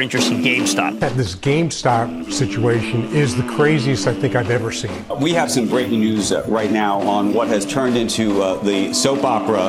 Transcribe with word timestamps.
Short 0.00 0.14
interest 0.14 0.32
in 0.32 0.42
GameStop. 0.42 1.02
And 1.02 1.18
this 1.18 1.34
GameStop 1.34 2.32
situation 2.32 3.04
is 3.14 3.36
the 3.36 3.42
craziest 3.42 4.06
I 4.06 4.14
think 4.14 4.34
I've 4.34 4.50
ever 4.50 4.72
seen. 4.72 5.04
We 5.20 5.32
have 5.32 5.50
some 5.50 5.68
breaking 5.68 6.00
news 6.00 6.32
uh, 6.32 6.44
right 6.48 6.70
now 6.70 7.00
on 7.00 7.34
what 7.34 7.48
has 7.48 7.66
turned 7.66 7.96
into 7.96 8.42
uh, 8.42 8.62
the 8.62 8.94
soap 8.94 9.24
opera 9.24 9.68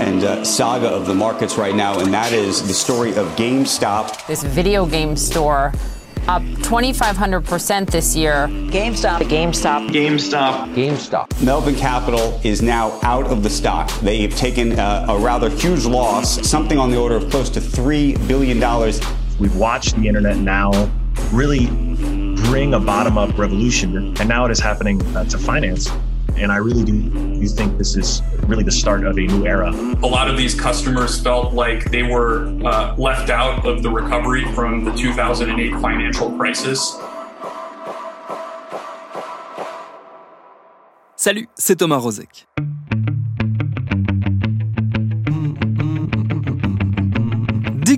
and 0.00 0.24
uh, 0.24 0.44
saga 0.44 0.88
of 0.88 1.06
the 1.06 1.14
markets 1.14 1.56
right 1.56 1.74
now, 1.74 2.00
and 2.00 2.12
that 2.12 2.32
is 2.32 2.66
the 2.66 2.74
story 2.74 3.10
of 3.10 3.26
GameStop. 3.36 4.26
This 4.26 4.42
video 4.42 4.86
game 4.86 5.16
store 5.16 5.72
up 6.28 6.42
2,500% 6.42 7.90
this 7.90 8.14
year. 8.14 8.48
GameStop. 8.48 9.20
GameStop. 9.20 9.88
GameStop. 9.88 10.74
GameStop. 10.74 11.42
Melvin 11.42 11.74
Capital 11.74 12.38
is 12.44 12.60
now 12.60 12.98
out 13.02 13.26
of 13.26 13.42
the 13.42 13.50
stock. 13.50 13.90
They've 14.00 14.34
taken 14.34 14.78
uh, 14.78 15.06
a 15.08 15.18
rather 15.18 15.48
huge 15.48 15.86
loss, 15.86 16.46
something 16.46 16.78
on 16.78 16.90
the 16.90 16.98
order 16.98 17.16
of 17.16 17.30
close 17.30 17.48
to 17.50 17.60
$3 17.60 18.28
billion. 18.28 18.60
We've 19.38 19.54
watched 19.54 19.94
the 19.94 20.08
internet 20.08 20.36
now 20.38 20.72
really 21.32 21.66
bring 22.48 22.74
a 22.74 22.80
bottom 22.80 23.16
up 23.16 23.38
revolution, 23.38 24.16
and 24.18 24.28
now 24.28 24.44
it 24.46 24.50
is 24.50 24.58
happening 24.58 25.00
uh, 25.16 25.24
to 25.26 25.38
finance. 25.38 25.88
And 26.36 26.50
I 26.50 26.56
really 26.56 26.82
do, 26.84 27.08
do 27.08 27.46
think 27.46 27.78
this 27.78 27.96
is 27.96 28.20
really 28.46 28.64
the 28.64 28.72
start 28.72 29.04
of 29.04 29.16
a 29.16 29.20
new 29.20 29.46
era. 29.46 29.70
A 29.70 30.06
lot 30.06 30.28
of 30.28 30.36
these 30.36 30.54
customers 30.58 31.20
felt 31.20 31.54
like 31.54 31.90
they 31.90 32.02
were 32.02 32.46
uh, 32.64 32.96
left 32.96 33.30
out 33.30 33.64
of 33.64 33.84
the 33.84 33.90
recovery 33.90 34.44
from 34.54 34.84
the 34.84 34.92
2008 34.92 35.70
financial 35.80 36.30
crisis. 36.36 36.96
Salut, 41.14 41.48
c'est 41.56 41.76
Thomas 41.76 42.02
Rozek. 42.02 42.46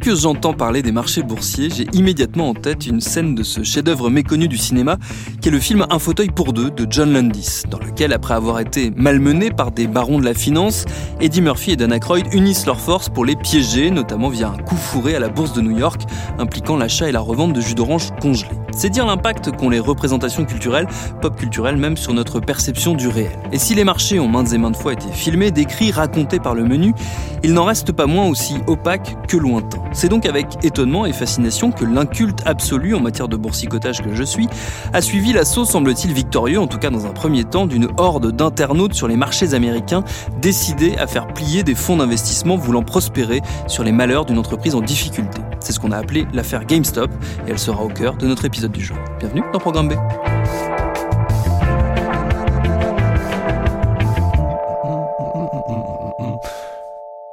Dès 0.00 0.12
que 0.12 0.16
j'entends 0.16 0.54
parler 0.54 0.80
des 0.80 0.92
marchés 0.92 1.22
boursiers, 1.22 1.68
j'ai 1.68 1.86
immédiatement 1.92 2.48
en 2.48 2.54
tête 2.54 2.86
une 2.86 3.02
scène 3.02 3.34
de 3.34 3.42
ce 3.42 3.62
chef-d'œuvre 3.62 4.08
méconnu 4.08 4.48
du 4.48 4.56
cinéma, 4.56 4.96
qui 5.42 5.48
est 5.48 5.50
le 5.50 5.60
film 5.60 5.86
Un 5.90 5.98
fauteuil 5.98 6.28
pour 6.28 6.54
deux 6.54 6.70
de 6.70 6.86
John 6.88 7.12
Landis, 7.12 7.64
dans 7.68 7.78
lequel, 7.78 8.14
après 8.14 8.32
avoir 8.32 8.60
été 8.60 8.90
malmené 8.96 9.50
par 9.50 9.72
des 9.72 9.86
barons 9.86 10.18
de 10.18 10.24
la 10.24 10.32
finance, 10.32 10.86
Eddie 11.20 11.42
Murphy 11.42 11.72
et 11.72 11.76
Dana 11.76 11.96
Aykroyd 11.96 12.32
unissent 12.32 12.64
leurs 12.64 12.80
forces 12.80 13.10
pour 13.10 13.26
les 13.26 13.36
piéger, 13.36 13.90
notamment 13.90 14.30
via 14.30 14.48
un 14.48 14.56
coup 14.56 14.76
fourré 14.76 15.16
à 15.16 15.20
la 15.20 15.28
bourse 15.28 15.52
de 15.52 15.60
New 15.60 15.76
York, 15.76 16.00
impliquant 16.38 16.78
l'achat 16.78 17.06
et 17.06 17.12
la 17.12 17.20
revente 17.20 17.52
de 17.52 17.60
jus 17.60 17.74
d'orange 17.74 18.08
congelés. 18.22 18.48
C'est 18.72 18.88
dire 18.88 19.04
l'impact 19.04 19.54
qu'ont 19.56 19.68
les 19.68 19.80
représentations 19.80 20.46
culturelles, 20.46 20.86
pop 21.20 21.36
culturelles 21.36 21.76
même, 21.76 21.98
sur 21.98 22.14
notre 22.14 22.40
perception 22.40 22.94
du 22.94 23.08
réel. 23.08 23.38
Et 23.52 23.58
si 23.58 23.74
les 23.74 23.84
marchés 23.84 24.18
ont 24.18 24.28
maintes 24.28 24.52
et 24.54 24.58
maintes 24.58 24.76
fois 24.76 24.94
été 24.94 25.08
filmés, 25.12 25.50
décrits, 25.50 25.90
racontés 25.90 26.38
par 26.38 26.54
le 26.54 26.64
menu, 26.64 26.94
il 27.42 27.52
n'en 27.52 27.64
reste 27.64 27.92
pas 27.92 28.06
moins 28.06 28.26
aussi 28.26 28.54
opaque 28.66 29.16
que 29.28 29.36
lointain. 29.36 29.82
C'est 29.92 30.08
donc 30.08 30.26
avec 30.26 30.64
étonnement 30.64 31.04
et 31.04 31.12
fascination 31.12 31.72
que 31.72 31.84
l'inculte 31.84 32.42
absolu 32.46 32.94
en 32.94 33.00
matière 33.00 33.28
de 33.28 33.36
boursicotage 33.36 34.02
que 34.02 34.14
je 34.14 34.22
suis 34.22 34.48
a 34.92 35.00
suivi 35.00 35.32
l'assaut, 35.32 35.64
semble-t-il 35.64 36.12
victorieux, 36.12 36.60
en 36.60 36.66
tout 36.66 36.78
cas 36.78 36.90
dans 36.90 37.06
un 37.06 37.12
premier 37.12 37.44
temps, 37.44 37.66
d'une 37.66 37.88
horde 37.96 38.30
d'internautes 38.30 38.94
sur 38.94 39.08
les 39.08 39.16
marchés 39.16 39.54
américains 39.54 40.04
décidés 40.40 40.96
à 40.96 41.06
faire 41.06 41.26
plier 41.28 41.62
des 41.62 41.74
fonds 41.74 41.96
d'investissement 41.96 42.56
voulant 42.56 42.82
prospérer 42.82 43.42
sur 43.66 43.82
les 43.82 43.92
malheurs 43.92 44.24
d'une 44.24 44.38
entreprise 44.38 44.74
en 44.74 44.80
difficulté. 44.80 45.40
C'est 45.60 45.72
ce 45.72 45.80
qu'on 45.80 45.92
a 45.92 45.98
appelé 45.98 46.26
l'affaire 46.32 46.64
GameStop 46.64 47.10
et 47.46 47.50
elle 47.50 47.58
sera 47.58 47.82
au 47.82 47.88
cœur 47.88 48.16
de 48.16 48.26
notre 48.26 48.44
épisode 48.44 48.72
du 48.72 48.84
jour. 48.84 48.96
Bienvenue 49.18 49.42
dans 49.52 49.58
Programme 49.58 49.88
B. 49.88 49.94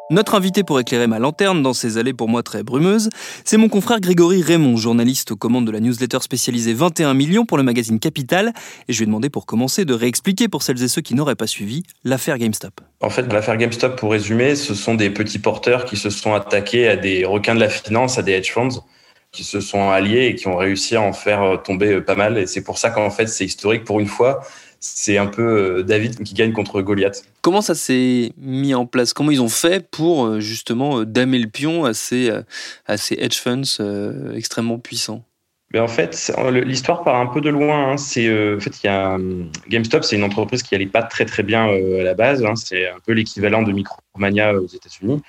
Notre 0.10 0.36
invité 0.36 0.64
pour 0.64 0.80
éclairer 0.80 1.06
ma 1.06 1.20
lanterne 1.20 1.62
dans 1.62 1.74
ces 1.74 1.98
allées 1.98 2.14
pour 2.14 2.30
moi 2.30 2.42
très 2.42 2.64
brumeuses, 2.64 3.10
c'est 3.44 3.58
mon 3.58 3.68
confrère 3.68 4.00
Grégory 4.00 4.42
Raymond, 4.42 4.78
journaliste 4.78 5.32
aux 5.32 5.36
commandes 5.36 5.68
de 5.68 5.72
la 5.72 5.82
newsletter 5.82 6.20
spécialisée 6.22 6.74
21 6.74 7.14
millions 7.14 7.46
pour 7.46 7.58
le 7.58 7.64
magazine 7.64 8.00
Capital, 8.00 8.54
et 8.88 8.94
je 8.94 9.00
lui 9.00 9.04
ai 9.04 9.06
demandé 9.08 9.30
pour 9.30 9.46
commencer 9.46 9.84
de 9.84 9.94
réexpliquer 9.94 10.48
pour 10.48 10.64
celles 10.64 10.82
et 10.82 10.88
ceux 10.88 11.02
qui 11.02 11.14
n'auraient 11.14 11.36
pas 11.36 11.46
suivi 11.46 11.84
l'affaire 12.06 12.38
GameStop. 12.38 12.80
En 13.02 13.10
fait, 13.10 13.24
l'affaire 13.34 13.58
GameStop, 13.58 13.98
pour 13.98 14.12
résumer, 14.12 14.56
ce 14.56 14.74
sont 14.76 14.96
des 14.96 15.10
petits 15.10 15.40
porteurs 15.40 15.84
qui 15.84 15.98
se 15.98 16.10
sont 16.10 16.34
attaqués 16.34 16.88
à 16.88 16.96
des 16.96 17.26
requins 17.26 17.56
de 17.56 17.60
la 17.60 17.68
finance, 17.68 18.18
à 18.18 18.24
des 18.24 18.32
hedge 18.32 18.54
funds, 18.54 18.86
qui 19.34 19.44
se 19.44 19.60
sont 19.60 19.90
alliés 19.90 20.28
et 20.28 20.36
qui 20.36 20.48
ont 20.48 20.56
réussi 20.56 20.96
à 20.96 21.02
en 21.02 21.12
faire 21.12 21.62
tomber 21.64 22.00
pas 22.00 22.16
mal. 22.16 22.38
Et 22.38 22.48
c'est 22.48 22.64
pour 22.64 22.78
ça 22.78 22.92
qu'en 22.92 23.10
fait, 23.10 23.28
c'est 23.28 23.44
historique 23.44 23.84
pour 23.84 24.00
une 24.00 24.08
fois 24.08 24.40
c'est 24.80 25.18
un 25.18 25.28
peu 25.28 25.84
David 25.84 26.24
qui 26.24 26.34
gagne 26.34 26.54
contre 26.54 26.82
Goliath. 26.82 27.24
Comment 27.42 27.62
ça 27.62 27.76
s'est 27.76 28.34
mis 28.38 28.74
en 28.74 28.86
place? 28.86 29.14
Comment 29.14 29.32
ils 29.32 29.42
ont 29.42 29.50
fait 29.50 29.88
pour 29.90 30.40
justement 30.40 31.04
damer 31.04 31.40
le 31.40 31.48
pion 31.48 31.86
à 31.86 31.94
ces, 31.94 32.32
à 32.86 32.98
ces 32.98 33.16
hedge 33.16 33.38
funds 33.38 34.34
extrêmement 34.36 34.80
puissants? 34.80 35.24
Ben 35.72 35.82
en 35.82 35.88
fait, 35.88 36.32
l'histoire 36.64 37.04
part 37.04 37.20
un 37.20 37.26
peu 37.28 37.42
de 37.42 37.50
loin. 37.50 37.92
Hein. 37.92 37.98
C'est 37.98 38.28
en 38.30 38.60
fait, 38.60 38.84
il 38.84 38.88
y 38.88 38.90
a 38.90 39.18
GameStop, 39.68 40.04
c'est 40.04 40.16
une 40.16 40.24
entreprise 40.24 40.64
qui 40.64 40.76
allait 40.76 40.86
pas 40.86 41.04
très 41.04 41.26
très 41.26 41.44
bien 41.44 41.66
à 41.66 42.04
la 42.04 42.14
base. 42.14 42.44
Hein. 42.46 42.56
C'est 42.56 42.88
un 42.88 43.00
peu 43.06 43.12
l'équivalent 43.12 43.64
de 43.64 43.74
Micromania 43.74 44.54
aux 44.54 44.68
États-Unis 44.68 45.22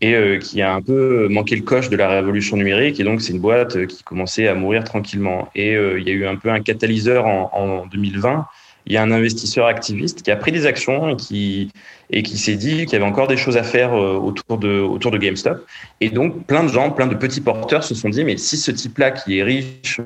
et 0.00 0.38
qui 0.40 0.60
a 0.60 0.74
un 0.74 0.82
peu 0.82 1.28
manqué 1.28 1.56
le 1.56 1.62
coche 1.62 1.88
de 1.88 1.96
la 1.96 2.08
révolution 2.08 2.56
numérique. 2.56 2.98
Et 3.00 3.04
donc, 3.04 3.22
c'est 3.22 3.32
une 3.32 3.40
boîte 3.40 3.86
qui 3.86 4.02
commençait 4.02 4.48
à 4.48 4.54
mourir 4.54 4.84
tranquillement. 4.84 5.48
Et 5.54 5.72
il 5.72 6.02
y 6.02 6.10
a 6.10 6.14
eu 6.14 6.26
un 6.26 6.36
peu 6.36 6.50
un 6.50 6.60
catalyseur 6.60 7.26
en, 7.26 7.50
en 7.54 7.86
2020 7.86 8.46
il 8.86 8.92
y 8.92 8.96
a 8.96 9.02
un 9.02 9.10
investisseur 9.10 9.66
activiste 9.66 10.22
qui 10.22 10.30
a 10.30 10.36
pris 10.36 10.52
des 10.52 10.64
actions 10.64 11.10
et 11.10 11.16
qui, 11.16 11.70
et 12.10 12.22
qui 12.22 12.38
s'est 12.38 12.54
dit 12.54 12.86
qu'il 12.86 12.92
y 12.92 12.96
avait 12.96 13.04
encore 13.04 13.26
des 13.26 13.36
choses 13.36 13.56
à 13.56 13.62
faire 13.62 13.92
autour 13.92 14.58
de, 14.58 14.80
autour 14.80 15.10
de 15.10 15.18
GameStop. 15.18 15.66
Et 16.00 16.10
donc, 16.10 16.46
plein 16.46 16.62
de 16.62 16.68
gens, 16.68 16.90
plein 16.90 17.08
de 17.08 17.16
petits 17.16 17.40
porteurs 17.40 17.82
se 17.82 17.94
sont 17.94 18.08
dit, 18.08 18.24
mais 18.24 18.36
si 18.36 18.56
ce 18.56 18.70
type-là 18.70 19.10
qui 19.10 19.38
est 19.38 19.42
riche, 19.42 20.00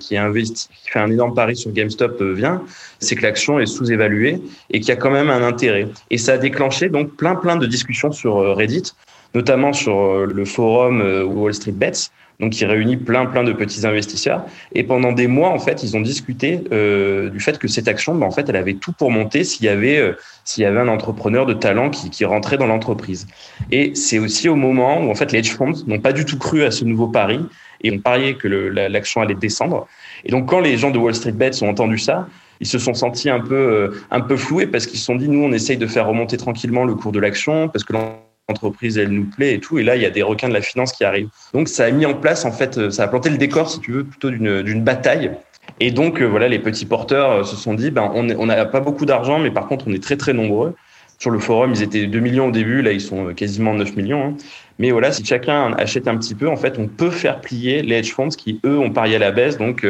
qui 0.00 0.16
investi, 0.16 0.68
qui 0.68 0.90
fait 0.90 0.98
un 0.98 1.10
énorme 1.10 1.34
pari 1.34 1.54
sur 1.54 1.70
GameStop 1.70 2.20
vient, 2.22 2.62
c'est 2.98 3.14
que 3.14 3.22
l'action 3.22 3.60
est 3.60 3.66
sous-évaluée 3.66 4.40
et 4.70 4.80
qu'il 4.80 4.88
y 4.88 4.92
a 4.92 4.96
quand 4.96 5.10
même 5.10 5.30
un 5.30 5.42
intérêt. 5.42 5.88
Et 6.10 6.18
ça 6.18 6.32
a 6.32 6.38
déclenché 6.38 6.88
donc 6.88 7.14
plein, 7.14 7.36
plein 7.36 7.56
de 7.56 7.66
discussions 7.66 8.10
sur 8.10 8.56
Reddit, 8.56 8.92
notamment 9.34 9.72
sur 9.72 10.26
le 10.26 10.44
forum 10.46 11.02
Wall 11.26 11.54
Street 11.54 11.72
Bets, 11.72 12.10
donc 12.40 12.60
il 12.60 12.66
réunit 12.66 12.96
plein 12.96 13.26
plein 13.26 13.44
de 13.44 13.52
petits 13.52 13.86
investisseurs. 13.86 14.44
Et 14.74 14.82
pendant 14.82 15.12
des 15.12 15.26
mois, 15.26 15.50
en 15.50 15.58
fait, 15.58 15.82
ils 15.82 15.96
ont 15.96 16.00
discuté 16.00 16.60
euh, 16.72 17.30
du 17.30 17.40
fait 17.40 17.58
que 17.58 17.68
cette 17.68 17.88
action, 17.88 18.14
bah, 18.14 18.26
en 18.26 18.30
fait, 18.30 18.48
elle 18.48 18.56
avait 18.56 18.74
tout 18.74 18.92
pour 18.92 19.10
monter 19.10 19.44
s'il 19.44 19.64
y 19.64 19.68
avait 19.68 19.98
euh, 19.98 20.12
s'il 20.44 20.62
y 20.62 20.66
avait 20.66 20.80
un 20.80 20.88
entrepreneur 20.88 21.46
de 21.46 21.54
talent 21.54 21.90
qui, 21.90 22.10
qui 22.10 22.24
rentrait 22.24 22.58
dans 22.58 22.66
l'entreprise. 22.66 23.26
Et 23.70 23.94
c'est 23.94 24.18
aussi 24.18 24.48
au 24.48 24.56
moment 24.56 25.00
où 25.02 25.10
en 25.10 25.14
fait 25.14 25.32
les 25.32 25.38
hedge 25.38 25.52
funds 25.56 25.84
n'ont 25.86 26.00
pas 26.00 26.12
du 26.12 26.24
tout 26.24 26.38
cru 26.38 26.62
à 26.64 26.70
ce 26.70 26.84
nouveau 26.84 27.08
pari 27.08 27.40
et 27.82 27.90
ont 27.90 27.98
parié 27.98 28.34
que 28.34 28.48
l'action 28.48 29.20
allait 29.20 29.34
descendre. 29.34 29.86
Et 30.24 30.30
donc 30.30 30.48
quand 30.48 30.60
les 30.60 30.76
gens 30.76 30.90
de 30.90 30.98
Wall 30.98 31.14
Street 31.14 31.32
Bets 31.32 31.62
ont 31.62 31.68
entendu 31.68 31.98
ça, 31.98 32.28
ils 32.60 32.66
se 32.66 32.78
sont 32.78 32.94
sentis 32.94 33.28
un 33.28 33.40
peu 33.40 33.54
euh, 33.54 33.90
un 34.10 34.20
peu 34.20 34.36
floués 34.36 34.66
parce 34.66 34.86
qu'ils 34.86 34.98
se 34.98 35.04
sont 35.04 35.16
dit 35.16 35.28
nous 35.28 35.42
on 35.42 35.52
essaye 35.52 35.76
de 35.76 35.86
faire 35.86 36.06
remonter 36.06 36.36
tranquillement 36.36 36.84
le 36.84 36.94
cours 36.94 37.12
de 37.12 37.20
l'action 37.20 37.68
parce 37.68 37.84
que 37.84 37.92
entreprise, 38.48 38.96
elle 38.96 39.10
nous 39.10 39.24
plaît 39.24 39.54
et 39.54 39.60
tout. 39.60 39.78
Et 39.78 39.82
là, 39.82 39.96
il 39.96 40.02
y 40.02 40.06
a 40.06 40.10
des 40.10 40.22
requins 40.22 40.48
de 40.48 40.54
la 40.54 40.62
finance 40.62 40.92
qui 40.92 41.04
arrivent. 41.04 41.28
Donc, 41.52 41.68
ça 41.68 41.84
a 41.84 41.90
mis 41.90 42.06
en 42.06 42.14
place, 42.14 42.44
en 42.44 42.52
fait, 42.52 42.78
euh, 42.78 42.90
ça 42.90 43.02
a 43.02 43.08
planté 43.08 43.28
le 43.28 43.38
décor, 43.38 43.68
si 43.68 43.80
tu 43.80 43.90
veux, 43.90 44.04
plutôt 44.04 44.30
d'une 44.30 44.84
bataille. 44.84 45.32
Et 45.80 45.90
donc, 45.90 46.22
euh, 46.22 46.26
voilà, 46.26 46.46
les 46.46 46.60
petits 46.60 46.86
porteurs 46.86 47.30
euh, 47.30 47.42
se 47.42 47.56
sont 47.56 47.74
dit, 47.74 47.90
ben, 47.90 48.08
on 48.14 48.46
n'a 48.46 48.64
pas 48.64 48.78
beaucoup 48.78 49.04
d'argent, 49.04 49.40
mais 49.40 49.50
par 49.50 49.66
contre, 49.66 49.86
on 49.88 49.92
est 49.92 50.02
très, 50.02 50.16
très 50.16 50.32
nombreux. 50.32 50.74
Sur 51.18 51.30
le 51.30 51.40
forum, 51.40 51.72
ils 51.74 51.82
étaient 51.82 52.06
2 52.06 52.20
millions 52.20 52.48
au 52.48 52.50
début, 52.52 52.82
là, 52.82 52.92
ils 52.92 53.00
sont 53.00 53.34
quasiment 53.34 53.74
9 53.74 53.96
millions. 53.96 54.26
Hein. 54.26 54.36
Mais 54.78 54.92
voilà, 54.92 55.10
si 55.10 55.24
chacun 55.24 55.72
achète 55.72 56.06
un 56.06 56.16
petit 56.16 56.36
peu, 56.36 56.48
en 56.48 56.56
fait, 56.56 56.78
on 56.78 56.86
peut 56.86 57.10
faire 57.10 57.40
plier 57.40 57.82
les 57.82 57.96
hedge 57.96 58.12
funds 58.12 58.28
qui, 58.28 58.60
eux, 58.64 58.78
ont 58.78 58.90
parié 58.90 59.16
à 59.16 59.18
la 59.18 59.32
baisse. 59.32 59.56
Donc, 59.56 59.84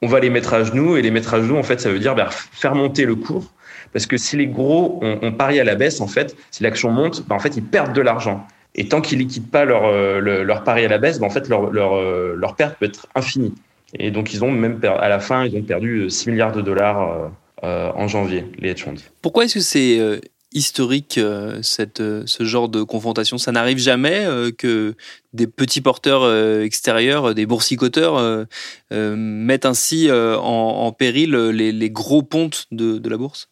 on 0.00 0.06
va 0.08 0.18
les 0.18 0.30
mettre 0.30 0.54
à 0.54 0.64
genoux. 0.64 0.96
Et 0.96 1.02
les 1.02 1.10
mettre 1.10 1.34
à 1.34 1.42
genoux, 1.42 1.58
en 1.58 1.62
fait, 1.62 1.78
ça 1.78 1.90
veut 1.90 1.98
dire 1.98 2.14
ben, 2.14 2.28
faire 2.30 2.74
monter 2.74 3.04
le 3.04 3.14
cours 3.14 3.52
parce 3.92 4.06
que 4.06 4.16
si 4.16 4.36
les 4.36 4.46
gros 4.46 5.00
ont, 5.02 5.32
parié 5.32 5.60
à 5.60 5.64
la 5.64 5.74
baisse, 5.74 6.00
en 6.00 6.06
fait, 6.06 6.36
si 6.50 6.62
l'action 6.62 6.90
monte, 6.90 7.26
ben, 7.26 7.36
en 7.36 7.38
fait, 7.38 7.56
ils 7.56 7.64
perdent 7.64 7.94
de 7.94 8.00
l'argent. 8.00 8.46
Et 8.74 8.88
tant 8.88 9.02
qu'ils 9.02 9.18
liquident 9.18 9.50
pas 9.50 9.64
leur, 9.64 9.84
euh, 9.84 10.20
leur 10.20 10.64
pari 10.64 10.84
à 10.84 10.88
la 10.88 10.98
baisse, 10.98 11.20
ben, 11.20 11.26
en 11.26 11.30
fait, 11.30 11.48
leur, 11.48 11.70
leur, 11.70 11.94
euh, 11.94 12.34
leur, 12.36 12.56
perte 12.56 12.78
peut 12.78 12.86
être 12.86 13.06
infinie. 13.14 13.54
Et 13.98 14.10
donc, 14.10 14.32
ils 14.32 14.42
ont 14.42 14.50
même 14.50 14.80
à 14.82 15.08
la 15.08 15.20
fin, 15.20 15.44
ils 15.44 15.56
ont 15.56 15.62
perdu 15.62 16.08
6 16.08 16.30
milliards 16.30 16.52
de 16.52 16.62
dollars 16.62 17.30
euh, 17.62 17.90
en 17.94 18.08
janvier, 18.08 18.46
les 18.58 18.70
hedge 18.70 18.82
funds. 18.82 18.94
Pourquoi 19.20 19.44
est-ce 19.44 19.54
que 19.54 19.60
c'est 19.60 20.20
historique 20.54 21.20
cette, 21.60 21.98
ce 21.98 22.44
genre 22.44 22.70
de 22.70 22.82
confrontation? 22.82 23.36
Ça 23.36 23.52
n'arrive 23.52 23.76
jamais 23.76 24.26
que 24.56 24.94
des 25.34 25.46
petits 25.46 25.82
porteurs 25.82 26.62
extérieurs, 26.62 27.34
des 27.34 27.44
boursicoteurs, 27.44 28.46
mettent 28.90 29.66
ainsi 29.66 30.08
en, 30.10 30.90
péril 30.92 31.32
les, 31.32 31.70
les, 31.70 31.90
gros 31.90 32.22
pontes 32.22 32.68
de, 32.72 32.96
de 32.96 33.08
la 33.10 33.18
bourse? 33.18 33.51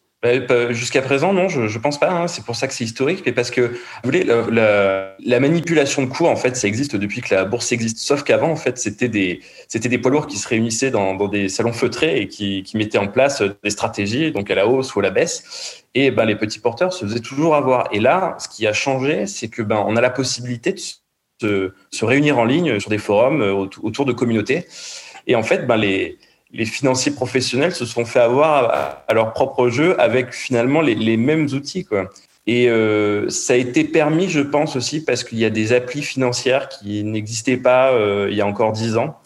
jusqu'à 0.69 1.01
présent, 1.01 1.33
non, 1.33 1.49
je, 1.49 1.67
je 1.67 1.79
pense 1.79 1.99
pas. 1.99 2.11
Hein. 2.11 2.27
C'est 2.27 2.45
pour 2.45 2.55
ça 2.55 2.67
que 2.67 2.73
c'est 2.73 2.83
historique, 2.83 3.23
mais 3.25 3.31
parce 3.31 3.49
que, 3.49 3.61
vous 3.61 3.77
voulez, 4.03 4.23
la, 4.23 5.15
la, 5.19 5.39
manipulation 5.39 6.03
de 6.03 6.07
cours, 6.07 6.29
en 6.29 6.35
fait, 6.35 6.55
ça 6.55 6.67
existe 6.67 6.95
depuis 6.95 7.21
que 7.21 7.33
la 7.33 7.43
bourse 7.43 7.71
existe. 7.71 7.97
Sauf 7.97 8.23
qu'avant, 8.23 8.51
en 8.51 8.55
fait, 8.55 8.77
c'était 8.77 9.07
des, 9.07 9.41
c'était 9.67 9.89
des 9.89 9.97
poids 9.97 10.11
lourds 10.11 10.27
qui 10.27 10.37
se 10.37 10.47
réunissaient 10.47 10.91
dans, 10.91 11.15
dans 11.15 11.27
des 11.27 11.49
salons 11.49 11.73
feutrés 11.73 12.21
et 12.21 12.27
qui, 12.27 12.61
qui, 12.61 12.77
mettaient 12.77 12.99
en 12.99 13.07
place 13.07 13.41
des 13.63 13.69
stratégies, 13.71 14.31
donc 14.31 14.51
à 14.51 14.55
la 14.55 14.67
hausse 14.67 14.95
ou 14.95 14.99
à 14.99 15.03
la 15.03 15.09
baisse. 15.09 15.83
Et 15.95 16.11
ben, 16.11 16.25
les 16.25 16.35
petits 16.35 16.59
porteurs 16.59 16.93
se 16.93 17.05
faisaient 17.05 17.19
toujours 17.19 17.55
avoir. 17.55 17.89
Et 17.91 17.99
là, 17.99 18.35
ce 18.39 18.47
qui 18.47 18.67
a 18.67 18.73
changé, 18.73 19.25
c'est 19.25 19.47
que 19.47 19.63
ben, 19.63 19.83
on 19.87 19.95
a 19.95 20.01
la 20.01 20.11
possibilité 20.11 20.73
de 20.73 20.79
se, 21.41 21.73
se 21.89 22.05
réunir 22.05 22.37
en 22.37 22.45
ligne 22.45 22.79
sur 22.79 22.91
des 22.91 22.99
forums 22.99 23.41
euh, 23.41 23.53
autour 23.53 24.05
de 24.05 24.13
communautés. 24.13 24.67
Et 25.25 25.35
en 25.35 25.43
fait, 25.43 25.65
ben, 25.65 25.77
les 25.77 26.19
les 26.53 26.65
financiers 26.65 27.11
professionnels 27.11 27.73
se 27.73 27.85
sont 27.85 28.05
fait 28.05 28.19
avoir 28.19 29.03
à, 29.07 29.13
leur 29.13 29.33
propre 29.33 29.69
jeu 29.69 29.99
avec 29.99 30.33
finalement 30.33 30.81
les, 30.81 31.17
mêmes 31.17 31.45
outils. 31.53 31.87
Et 32.47 32.69
euh, 32.69 33.29
ça 33.29 33.53
a 33.53 33.55
été 33.55 33.83
permis, 33.83 34.29
je 34.29 34.41
pense 34.41 34.75
aussi, 34.75 35.03
parce 35.03 35.23
qu'il 35.23 35.37
y 35.37 35.45
a 35.45 35.49
des 35.49 35.73
applis 35.73 36.01
financières 36.01 36.69
qui 36.69 37.03
n'existaient 37.03 37.57
pas 37.57 37.91
euh, 37.91 38.27
il 38.29 38.35
y 38.35 38.41
a 38.41 38.47
encore 38.47 38.73
dix 38.73 38.97
ans, 38.97 39.17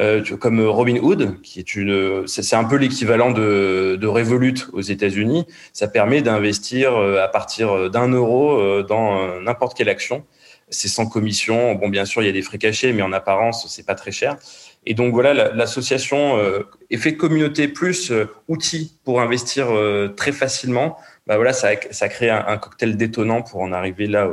euh, 0.00 0.22
comme 0.36 0.60
Robinhood, 0.60 1.40
qui 1.42 1.58
est 1.58 1.74
une, 1.74 2.26
c'est 2.26 2.54
un 2.54 2.64
peu 2.64 2.76
l'équivalent 2.76 3.32
de, 3.32 3.98
de 4.00 4.06
Revolut 4.06 4.54
aux 4.72 4.82
États-Unis. 4.82 5.46
Ça 5.72 5.88
permet 5.88 6.22
d'investir 6.22 6.96
à 6.96 7.28
partir 7.28 7.90
d'un 7.90 8.08
euro 8.08 8.82
dans 8.82 9.40
n'importe 9.40 9.76
quelle 9.76 9.88
action. 9.88 10.24
C'est 10.72 10.88
sans 10.88 11.06
commission. 11.06 11.74
Bon, 11.74 11.88
bien 11.88 12.04
sûr, 12.04 12.22
il 12.22 12.26
y 12.26 12.28
a 12.28 12.32
des 12.32 12.42
frais 12.42 12.58
cachés, 12.58 12.92
mais 12.92 13.02
en 13.02 13.12
apparence, 13.12 13.66
c'est 13.68 13.84
pas 13.84 13.96
très 13.96 14.12
cher. 14.12 14.36
Et 14.86 14.94
donc 14.94 15.12
voilà, 15.12 15.34
l'association 15.52 16.38
euh, 16.38 16.66
effet 16.88 17.16
communauté 17.16 17.68
plus 17.68 18.10
euh, 18.10 18.26
outils 18.48 18.98
pour 19.04 19.20
investir 19.20 19.70
euh, 19.70 20.08
très 20.08 20.32
facilement. 20.32 20.96
Bah 21.26 21.36
voilà, 21.36 21.52
ça 21.52 21.68
ça 21.90 22.06
a 22.06 22.08
créé 22.08 22.30
un, 22.30 22.56
cocktail 22.56 22.96
détonnant 22.96 23.42
pour 23.42 23.60
en 23.60 23.72
arriver 23.72 24.06
là, 24.06 24.28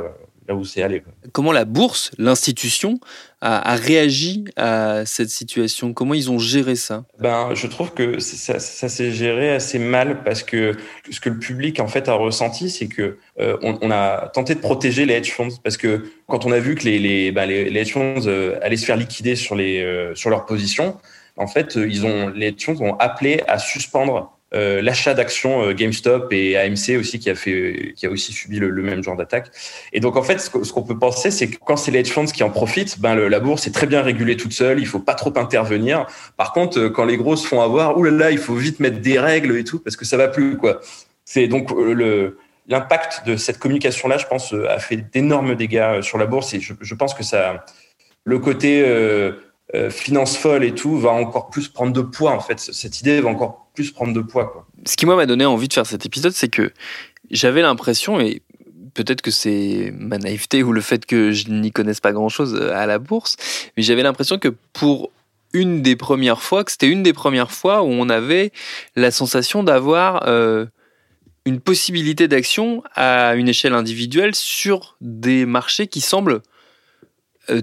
là 0.48 0.54
où 0.54 0.64
c'est 0.64 0.82
allé. 0.82 1.02
Comment 1.32 1.52
la 1.52 1.66
bourse, 1.66 2.10
l'institution, 2.18 2.98
a, 3.40 3.74
réagi 3.76 4.46
à 4.56 5.04
cette 5.04 5.28
situation? 5.28 5.92
Comment 5.92 6.14
ils 6.14 6.30
ont 6.30 6.38
géré 6.38 6.74
ça? 6.74 7.04
Ben, 7.20 7.54
je 7.54 7.66
trouve 7.66 7.92
que 7.92 8.18
ça, 8.18 8.58
ça 8.58 8.88
s'est 8.88 9.12
géré 9.12 9.50
assez 9.50 9.78
mal 9.78 10.22
parce 10.24 10.42
que 10.42 10.72
ce 11.10 11.20
que 11.20 11.28
le 11.28 11.38
public 11.38 11.78
en 11.80 11.86
fait 11.86 12.08
a 12.08 12.14
ressenti, 12.14 12.70
c'est 12.70 12.88
que 12.88 13.18
euh, 13.38 13.58
on, 13.62 13.78
on, 13.82 13.90
a 13.90 14.28
tenté 14.28 14.54
de 14.54 14.60
protéger 14.60 15.04
les 15.04 15.14
hedge 15.14 15.30
funds 15.32 15.56
parce 15.62 15.76
que 15.76 16.10
quand 16.26 16.46
on 16.46 16.52
a 16.52 16.58
vu 16.58 16.74
que 16.74 16.84
les 16.84 16.98
les, 16.98 17.30
ben, 17.30 17.46
les, 17.46 17.76
hedge 17.78 17.92
funds 17.92 18.26
euh, 18.26 18.58
allaient 18.62 18.76
se 18.76 18.86
faire 18.86 18.96
liquider 18.96 19.36
sur 19.36 19.54
les 19.54 19.82
euh, 19.82 20.14
sur 20.14 20.30
leurs 20.30 20.46
positions, 20.46 20.96
en 21.36 21.46
fait, 21.46 21.76
ils 21.76 22.06
ont 22.06 22.28
les 22.28 22.48
hedge 22.48 22.64
funds 22.64 22.80
ont 22.80 22.94
appelé 22.94 23.42
à 23.46 23.58
suspendre 23.58 24.37
euh, 24.54 24.80
l'achat 24.80 25.12
d'actions 25.12 25.62
euh, 25.62 25.74
GameStop 25.74 26.32
et 26.32 26.56
AMC 26.56 26.98
aussi 26.98 27.18
qui 27.18 27.28
a 27.28 27.34
fait 27.34 27.92
qui 27.94 28.06
a 28.06 28.10
aussi 28.10 28.32
subi 28.32 28.58
le, 28.58 28.70
même 28.82 29.02
genre 29.02 29.16
d'attaque. 29.16 29.50
Et 29.92 30.00
donc 30.00 30.16
en 30.16 30.22
fait 30.22 30.38
ce 30.40 30.72
qu'on 30.72 30.82
peut 30.82 30.98
penser 30.98 31.30
c'est 31.30 31.48
que 31.48 31.56
quand 31.64 31.76
c'est 31.76 31.90
les 31.90 32.00
hedge 32.00 32.10
funds 32.10 32.26
qui 32.26 32.42
en 32.42 32.50
profitent, 32.50 32.98
ben 32.98 33.14
le, 33.14 33.28
la 33.28 33.40
bourse 33.40 33.66
est 33.66 33.72
très 33.72 33.86
bien 33.86 34.00
régulée 34.00 34.36
toute 34.36 34.52
seule, 34.52 34.80
il 34.80 34.86
faut 34.86 35.00
pas 35.00 35.14
trop 35.14 35.36
intervenir. 35.36 36.06
Par 36.36 36.52
contre 36.52 36.78
euh, 36.78 36.88
quand 36.88 37.04
les 37.04 37.18
gros 37.18 37.36
se 37.36 37.46
font 37.46 37.60
avoir, 37.60 37.98
oulala, 37.98 38.16
là 38.16 38.24
là, 38.24 38.30
il 38.30 38.38
faut 38.38 38.54
vite 38.54 38.80
mettre 38.80 39.00
des 39.00 39.18
règles 39.18 39.56
et 39.56 39.64
tout 39.64 39.80
parce 39.80 39.96
que 39.96 40.04
ça 40.04 40.16
va 40.16 40.28
plus 40.28 40.56
quoi. 40.56 40.80
C'est 41.24 41.46
donc 41.46 41.70
le 41.70 42.38
l'impact 42.68 43.26
de 43.26 43.36
cette 43.36 43.58
communication 43.58 44.08
là, 44.08 44.18
je 44.18 44.26
pense 44.26 44.54
a 44.54 44.78
fait 44.78 44.96
d'énormes 44.96 45.54
dégâts 45.54 46.00
sur 46.02 46.18
la 46.18 46.26
bourse 46.26 46.52
et 46.54 46.60
je, 46.60 46.74
je 46.80 46.94
pense 46.94 47.14
que 47.14 47.22
ça 47.22 47.64
le 48.28 48.38
côté 48.38 48.84
euh, 48.86 49.32
euh, 49.74 49.90
finance 49.90 50.36
folle 50.36 50.64
et 50.64 50.74
tout 50.74 50.98
va 50.98 51.10
encore 51.10 51.50
plus 51.50 51.68
prendre 51.68 51.92
de 51.92 52.00
poids 52.00 52.32
en 52.32 52.40
fait. 52.40 52.58
Cette 52.58 53.00
idée 53.00 53.20
va 53.20 53.28
encore 53.28 53.68
plus 53.74 53.90
prendre 53.90 54.14
de 54.14 54.20
poids. 54.20 54.46
Quoi. 54.46 54.66
Ce 54.86 54.96
qui 54.96 55.06
moi 55.06 55.16
m'a 55.16 55.26
donné 55.26 55.44
envie 55.44 55.68
de 55.68 55.72
faire 55.74 55.86
cet 55.86 56.06
épisode, 56.06 56.32
c'est 56.32 56.48
que 56.48 56.72
j'avais 57.30 57.60
l'impression, 57.60 58.18
et 58.18 58.42
peut-être 58.94 59.20
que 59.20 59.30
c'est 59.30 59.92
ma 59.96 60.18
naïveté 60.18 60.62
ou 60.62 60.72
le 60.72 60.80
fait 60.80 61.04
que 61.04 61.32
je 61.32 61.50
n'y 61.50 61.70
connaisse 61.70 62.00
pas 62.00 62.12
grand-chose 62.12 62.54
à 62.56 62.86
la 62.86 62.98
bourse, 62.98 63.36
mais 63.76 63.82
j'avais 63.82 64.02
l'impression 64.02 64.38
que 64.38 64.48
pour 64.72 65.10
une 65.52 65.82
des 65.82 65.96
premières 65.96 66.42
fois, 66.42 66.64
que 66.64 66.70
c'était 66.70 66.88
une 66.88 67.02
des 67.02 67.12
premières 67.12 67.52
fois 67.52 67.82
où 67.82 67.88
on 67.88 68.08
avait 68.08 68.52
la 68.96 69.10
sensation 69.10 69.62
d'avoir 69.62 70.28
euh, 70.28 70.66
une 71.44 71.60
possibilité 71.60 72.28
d'action 72.28 72.82
à 72.94 73.34
une 73.34 73.48
échelle 73.48 73.74
individuelle 73.74 74.34
sur 74.34 74.96
des 75.00 75.46
marchés 75.46 75.86
qui 75.86 76.00
semblent 76.00 76.32
euh, 76.32 76.42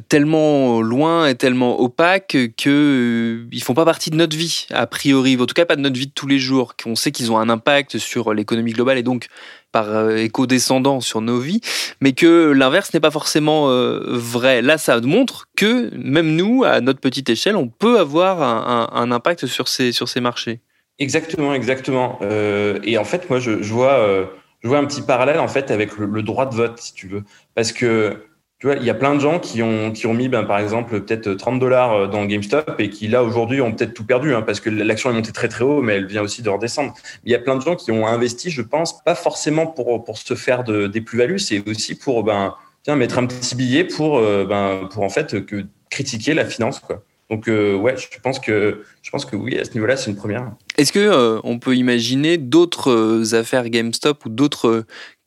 tellement 0.10 0.82
loin 0.82 1.28
et 1.28 1.36
tellement 1.36 1.80
opaque 1.80 2.38
que 2.58 2.70
euh, 2.70 3.48
ils 3.52 3.62
font 3.62 3.74
pas 3.74 3.86
partie 3.86 4.10
de 4.10 4.16
notre 4.16 4.36
vie 4.36 4.68
a 4.72 4.88
priori, 4.88 5.38
en 5.40 5.46
tout 5.46 5.54
cas 5.54 5.66
pas 5.66 5.76
de 5.76 5.82
notre 5.82 5.98
vie 5.98 6.08
de 6.08 6.12
tous 6.12 6.28
les 6.28 6.40
jours. 6.40 6.76
Qu'on 6.76 6.96
sait 6.96 7.12
qu'ils 7.12 7.32
ont 7.32 7.38
un 7.38 7.50
impact 7.50 7.98
sur 7.98 8.34
l'économie 8.34 8.74
globale 8.74 8.98
et 8.98 9.04
donc 9.04 9.28
par 9.72 9.90
euh, 9.90 10.16
écho 10.18 10.48
descendant 10.48 11.02
sur 11.02 11.22
nos 11.22 11.40
vies, 11.40 11.62
mais 12.02 12.14
que 12.14 12.52
l'inverse 12.52 12.94
n'est 12.94 13.00
pas 13.00 13.12
forcément 13.12 13.68
vrai. 13.68 14.62
Là, 14.62 14.78
ça 14.78 15.00
montre 15.02 15.48
que 15.56 15.94
même 15.96 16.36
nous, 16.36 16.64
à 16.64 16.82
notre 16.82 17.00
petite 17.00 17.30
échelle, 17.30 17.56
on 17.56 17.68
peut 17.68 18.00
avoir 18.00 18.42
un, 18.42 19.12
impact 19.12 19.46
sur 19.46 19.68
ces 19.68 19.92
sur 19.92 20.10
ces 20.10 20.22
marchés. 20.22 20.62
Exactement, 20.98 21.54
exactement. 21.54 22.20
et 22.22 22.98
en 22.98 23.04
fait, 23.04 23.30
moi, 23.30 23.40
je, 23.40 23.52
vois, 23.52 24.28
je 24.64 24.68
vois 24.68 24.78
un 24.78 24.86
petit 24.86 25.02
parallèle 25.02 25.40
en 25.40 25.48
fait 25.48 25.72
avec 25.72 25.98
le 25.98 26.24
droit 26.24 26.46
de 26.46 26.56
vote, 26.56 26.80
si 26.80 26.94
tu 26.94 27.08
veux, 27.08 27.24
parce 27.54 27.72
que 27.72 28.18
tu 28.60 28.68
vois, 28.68 28.78
il 28.78 28.86
y 28.86 28.90
a 28.90 28.94
plein 28.94 29.14
de 29.14 29.20
gens 29.20 29.40
qui 29.40 29.62
ont, 29.62 29.92
qui 29.92 30.08
ont 30.08 30.14
mis, 30.14 30.30
ben, 30.30 30.46
par 30.46 30.60
exemple, 30.60 31.02
peut-être 31.02 31.34
30 31.34 31.60
dollars 31.60 31.94
euh, 31.94 32.08
dans 32.08 32.24
GameStop 32.26 32.76
et 32.80 32.90
qui, 32.90 33.10
là, 33.10 33.22
aujourd'hui, 33.22 33.60
ont 33.60 33.74
peut-être 33.74 33.94
tout 33.94 34.06
perdu, 34.06 34.34
hein, 34.34 34.42
parce 34.42 34.62
que 34.62 34.70
l'action 34.70 35.10
est 35.10 35.14
montée 35.14 35.34
très, 35.34 35.50
très 35.50 35.66
haut, 35.66 35.82
mais 35.82 35.96
elle 35.96 36.06
vient 36.06 36.22
aussi 36.22 36.42
de 36.42 36.50
redescendre. 36.50 36.94
Il 37.26 37.32
y 37.32 37.36
a 37.36 37.40
plein 37.40 37.58
de 37.58 37.62
gens 37.62 37.76
qui 37.76 37.92
ont 37.92 38.08
investi, 38.08 38.50
je 38.50 38.62
pense, 38.62 39.04
pas 39.04 39.16
forcément 39.16 39.68
pour, 39.68 40.06
pour 40.06 40.18
se 40.18 40.36
faire 40.36 40.64
de, 40.64 40.88
des 40.88 41.02
plus-values, 41.02 41.40
c'est 41.40 41.68
aussi 41.68 41.96
pour, 41.96 42.24
ben, 42.24 42.56
tiens, 42.84 42.96
mettre 42.96 43.18
un 43.18 43.26
petit 43.26 43.56
billet 43.56 43.84
pour, 43.84 44.20
euh, 44.20 44.46
ben, 44.46 44.88
pour 44.90 45.04
en 45.04 45.10
fait, 45.10 45.46
que, 45.46 45.66
critiquer 45.90 46.34
la 46.34 46.46
finance, 46.46 46.80
quoi. 46.80 47.04
Donc 47.32 47.48
euh, 47.48 47.76
ouais, 47.76 47.96
je 47.98 48.20
pense 48.22 48.40
que 48.40 48.84
je 49.02 49.10
pense 49.10 49.26
que 49.26 49.36
oui 49.36 49.58
à 49.58 49.66
ce 49.66 49.74
niveau-là, 49.74 49.98
c'est 49.98 50.12
une 50.12 50.16
première. 50.16 50.52
Est-ce 50.78 50.92
que 50.92 51.40
on 51.44 51.58
peut 51.58 51.76
imaginer 51.76 52.38
d'autres 52.38 53.34
affaires 53.34 53.68
GameStop 53.72 54.26
ou 54.26 54.30
d'autres 54.30 54.86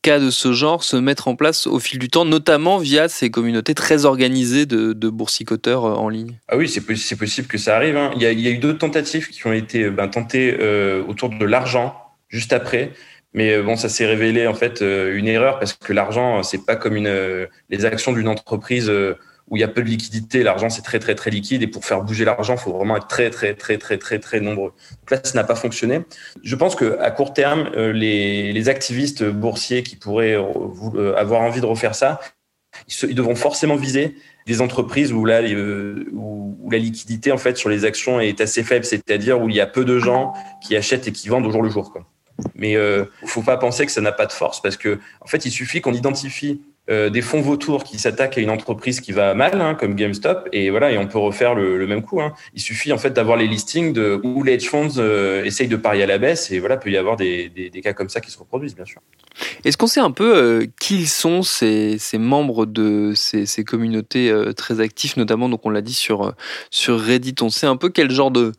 cas 0.08 0.18
de 0.18 0.30
ce 0.30 0.52
genre 0.52 0.82
se 0.82 0.96
mettre 0.96 1.28
en 1.28 1.36
place 1.36 1.66
au 1.66 1.78
fil 1.78 1.98
du 1.98 2.08
temps, 2.08 2.24
notamment 2.24 2.78
via 2.78 3.08
ces 3.08 3.30
communautés 3.30 3.74
très 3.74 4.06
organisées 4.06 4.64
de, 4.64 5.08
boursicoteurs 5.10 5.84
euh, 5.84 5.94
en 5.94 6.08
ligne 6.08 6.38
Ah 6.48 6.56
oui, 6.56 6.68
c'est 6.68 7.16
possible 7.16 7.46
que 7.46 7.58
ça 7.58 7.76
arrive. 7.76 7.96
Hein. 7.96 8.10
Il, 8.16 8.22
y 8.22 8.26
a, 8.26 8.50
eu 8.50 8.56
d'autres 8.56 8.78
tentatives 8.78 9.28
qui 9.28 9.46
ont 9.46 9.52
été 9.52 9.90
ben, 9.90 10.08
tentées 10.08 10.56
euh, 10.58 11.02
autour 11.06 11.28
de 11.28 11.44
l'argent 11.44 11.94
juste 12.28 12.54
après. 12.54 12.92
Mais 13.34 13.52
euh, 13.52 13.62
bon, 13.62 13.76
ça 13.76 13.90
s'est 13.90 14.06
révélé 14.06 14.46
en 14.46 14.54
fait 14.54 14.80
une 14.80 15.26
erreur 15.26 15.58
parce 15.58 15.74
que 15.74 15.92
l'argent, 15.92 16.42
c'est 16.42 16.64
pas 16.64 16.76
comme 16.76 16.96
une, 16.96 17.46
les 17.68 17.84
actions 17.84 18.12
d'une 18.12 18.28
entreprise 18.28 18.90
où 19.50 19.56
il 19.56 19.60
y 19.60 19.64
a 19.64 19.68
peu 19.68 19.82
de 19.82 19.88
liquidité, 19.88 20.42
l'argent 20.42 20.68
c'est 20.68 20.82
très 20.82 20.98
très 20.98 21.14
très 21.14 21.30
liquide 21.30 21.62
et 21.62 21.66
pour 21.66 21.84
faire 21.84 22.02
bouger 22.02 22.24
l'argent, 22.24 22.54
il 22.54 22.60
faut 22.60 22.72
vraiment 22.72 22.96
être 22.96 23.06
très 23.06 23.30
très 23.30 23.54
très 23.54 23.78
très 23.78 23.98
très 23.98 24.18
très 24.18 24.40
nombreux. 24.40 24.72
Donc 25.00 25.10
là, 25.10 25.20
ça 25.22 25.34
n'a 25.34 25.44
pas 25.44 25.54
fonctionné. 25.54 26.00
Je 26.42 26.56
pense 26.56 26.74
que 26.74 26.98
à 27.00 27.10
court 27.10 27.32
terme, 27.32 27.70
euh, 27.76 27.92
les, 27.92 28.68
activistes 28.68 29.24
boursiers 29.24 29.82
qui 29.82 29.96
pourraient 29.96 30.36
euh, 30.36 31.14
avoir 31.16 31.40
envie 31.40 31.60
de 31.60 31.66
refaire 31.66 31.94
ça, 31.94 32.20
ils, 33.02 33.14
devront 33.14 33.34
forcément 33.34 33.76
viser 33.76 34.16
des 34.46 34.60
entreprises 34.60 35.12
où 35.12 35.24
là 35.24 35.40
où, 36.12 36.68
la 36.70 36.78
liquidité 36.78 37.32
en 37.32 37.38
fait 37.38 37.56
sur 37.56 37.70
les 37.70 37.86
actions 37.86 38.20
est 38.20 38.42
assez 38.42 38.62
faible, 38.62 38.84
c'est-à-dire 38.84 39.40
où 39.40 39.48
il 39.48 39.54
y 39.54 39.60
a 39.60 39.66
peu 39.66 39.86
de 39.86 39.98
gens 39.98 40.34
qui 40.62 40.76
achètent 40.76 41.08
et 41.08 41.12
qui 41.12 41.28
vendent 41.28 41.46
au 41.46 41.50
jour 41.50 41.62
le 41.62 41.70
jour. 41.70 41.94
Mais 42.54 42.76
euh, 42.76 43.06
faut 43.24 43.42
pas 43.42 43.56
penser 43.56 43.86
que 43.86 43.92
ça 43.92 44.00
n'a 44.00 44.12
pas 44.12 44.26
de 44.26 44.32
force 44.32 44.60
parce 44.60 44.76
que 44.76 44.98
en 45.20 45.26
fait, 45.26 45.44
il 45.46 45.50
suffit 45.50 45.80
qu'on 45.80 45.94
identifie 45.94 46.60
euh, 46.90 47.10
des 47.10 47.20
fonds 47.20 47.42
vautours 47.42 47.84
qui 47.84 47.98
s'attaquent 47.98 48.38
à 48.38 48.40
une 48.40 48.48
entreprise 48.48 49.00
qui 49.00 49.12
va 49.12 49.34
mal, 49.34 49.60
hein, 49.60 49.74
comme 49.74 49.94
GameStop, 49.94 50.48
et 50.52 50.70
voilà, 50.70 50.90
et 50.90 50.96
on 50.96 51.06
peut 51.06 51.18
refaire 51.18 51.54
le, 51.54 51.86
même 51.86 52.02
coup. 52.02 52.22
Hein. 52.22 52.32
Il 52.54 52.62
suffit 52.62 52.94
en 52.94 52.98
fait 52.98 53.10
d'avoir 53.10 53.36
les 53.36 53.46
listings 53.46 53.92
de 53.92 54.18
où 54.22 54.42
les 54.42 54.54
hedge 54.54 54.68
funds 54.68 54.96
euh, 54.96 55.44
essayent 55.44 55.68
de 55.68 55.76
parier 55.76 56.04
à 56.04 56.06
la 56.06 56.16
baisse, 56.16 56.50
et 56.50 56.58
voilà, 56.60 56.78
peut 56.78 56.90
y 56.90 56.96
avoir 56.96 57.16
des, 57.16 57.50
des, 57.50 57.80
cas 57.82 57.92
comme 57.92 58.08
ça 58.08 58.22
qui 58.22 58.30
se 58.30 58.38
reproduisent, 58.38 58.74
bien 58.74 58.86
sûr. 58.86 59.02
Est-ce 59.64 59.76
qu'on 59.76 59.86
sait 59.86 60.00
un 60.00 60.10
peu 60.10 60.34
euh, 60.34 60.66
qui 60.80 61.06
sont 61.06 61.42
ces, 61.42 61.98
ces, 61.98 62.16
membres 62.16 62.64
de 62.64 63.12
ces, 63.14 63.44
ces 63.44 63.64
communautés 63.64 64.32
très 64.56 64.80
actifs, 64.80 65.18
notamment, 65.18 65.50
donc 65.50 65.66
on 65.66 65.70
l'a 65.70 65.82
dit 65.82 65.92
sur 65.92 66.34
sur 66.70 66.98
Reddit, 66.98 67.34
on 67.42 67.50
sait 67.50 67.66
un 67.66 67.76
peu 67.76 67.90
quel 67.90 68.10
genre 68.10 68.30
de 68.30 68.52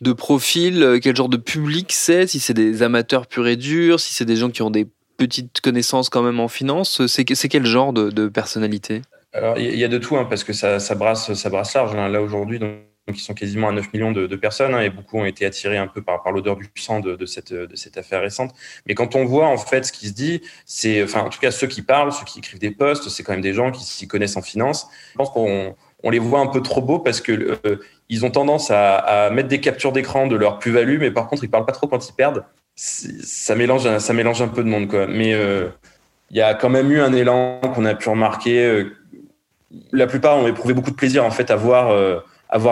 de 0.00 0.12
profil, 0.12 0.98
quel 1.02 1.16
genre 1.16 1.28
de 1.28 1.36
public 1.36 1.92
c'est, 1.92 2.26
si 2.26 2.40
c'est 2.40 2.54
des 2.54 2.82
amateurs 2.82 3.26
purs 3.26 3.46
et 3.46 3.56
durs, 3.56 4.00
si 4.00 4.14
c'est 4.14 4.24
des 4.24 4.36
gens 4.36 4.50
qui 4.50 4.62
ont 4.62 4.70
des 4.70 4.88
petite 5.26 5.60
connaissance 5.60 6.08
quand 6.08 6.22
même 6.22 6.40
en 6.40 6.48
finance. 6.48 7.06
C'est 7.06 7.24
quel 7.24 7.66
genre 7.66 7.92
de, 7.92 8.28
personnalité? 8.28 9.02
Alors, 9.32 9.58
il 9.58 9.78
y 9.78 9.84
a 9.84 9.88
de 9.88 9.98
tout, 9.98 10.16
hein, 10.16 10.24
parce 10.24 10.44
que 10.44 10.52
ça, 10.52 10.78
brasse, 10.94 11.32
ça 11.34 11.48
brasse 11.48 11.74
large. 11.74 11.94
Hein. 11.94 12.08
Là, 12.08 12.20
aujourd'hui, 12.20 12.58
donc, 12.58 12.72
ils 13.08 13.18
sont 13.18 13.34
quasiment 13.34 13.68
à 13.68 13.72
9 13.72 13.92
millions 13.92 14.12
de, 14.12 14.36
personnes, 14.36 14.74
hein, 14.74 14.80
et 14.80 14.90
beaucoup 14.90 15.18
ont 15.18 15.24
été 15.24 15.46
attirés 15.46 15.78
un 15.78 15.86
peu 15.86 16.02
par, 16.02 16.30
l'odeur 16.32 16.56
du 16.56 16.68
sang 16.76 17.00
de, 17.00 17.24
cette, 17.26 17.52
de 17.52 17.76
cette 17.76 17.96
affaire 17.96 18.20
récente. 18.20 18.54
Mais 18.86 18.94
quand 18.94 19.16
on 19.16 19.24
voit, 19.24 19.46
en 19.46 19.56
fait, 19.56 19.86
ce 19.86 19.92
qui 19.92 20.08
se 20.08 20.12
dit, 20.12 20.42
c'est, 20.66 21.02
enfin, 21.02 21.20
en 21.20 21.30
tout 21.30 21.40
cas, 21.40 21.50
ceux 21.50 21.66
qui 21.66 21.82
parlent, 21.82 22.12
ceux 22.12 22.24
qui 22.24 22.40
écrivent 22.40 22.60
des 22.60 22.70
posts, 22.70 23.08
c'est 23.08 23.22
quand 23.22 23.32
même 23.32 23.40
des 23.40 23.54
gens 23.54 23.70
qui 23.70 23.84
s'y 23.84 24.06
connaissent 24.06 24.36
en 24.36 24.42
finance. 24.42 24.88
Je 25.12 25.18
pense 25.18 25.30
qu'on 25.30 25.74
on 26.04 26.10
les 26.10 26.18
voit 26.18 26.40
un 26.40 26.48
peu 26.48 26.62
trop 26.62 26.82
beaux 26.82 26.98
parce 26.98 27.20
que 27.20 27.58
euh, 27.64 27.76
ils 28.08 28.26
ont 28.26 28.30
tendance 28.30 28.70
à, 28.70 28.96
à 28.96 29.30
mettre 29.30 29.48
des 29.48 29.60
captures 29.60 29.92
d'écran 29.92 30.26
de 30.26 30.34
leur 30.34 30.58
plus-value, 30.58 30.98
mais 30.98 31.10
par 31.10 31.28
contre, 31.28 31.44
ils 31.44 31.50
parlent 31.50 31.64
pas 31.64 31.72
trop 31.72 31.86
quand 31.86 32.08
ils 32.08 32.12
perdent 32.12 32.44
ça 32.74 33.54
mélange, 33.54 33.98
ça 33.98 34.12
mélange 34.12 34.42
un 34.42 34.48
peu 34.48 34.62
de 34.62 34.68
monde, 34.68 34.88
quoi. 34.88 35.06
Mais 35.06 35.34
euh, 35.34 35.68
il 36.30 36.36
y 36.36 36.40
a 36.40 36.54
quand 36.54 36.70
même 36.70 36.90
eu 36.90 37.00
un 37.00 37.12
élan 37.12 37.60
qu'on 37.74 37.84
a 37.84 37.94
pu 37.94 38.08
remarquer. 38.08 38.64
Euh, 38.64 38.96
la 39.92 40.06
plupart 40.06 40.36
ont 40.36 40.46
éprouvé 40.46 40.74
beaucoup 40.74 40.90
de 40.90 40.96
plaisir 40.96 41.24
en 41.24 41.30
fait 41.30 41.50
à 41.50 41.56
voir, 41.56 41.90
euh, 41.90 42.20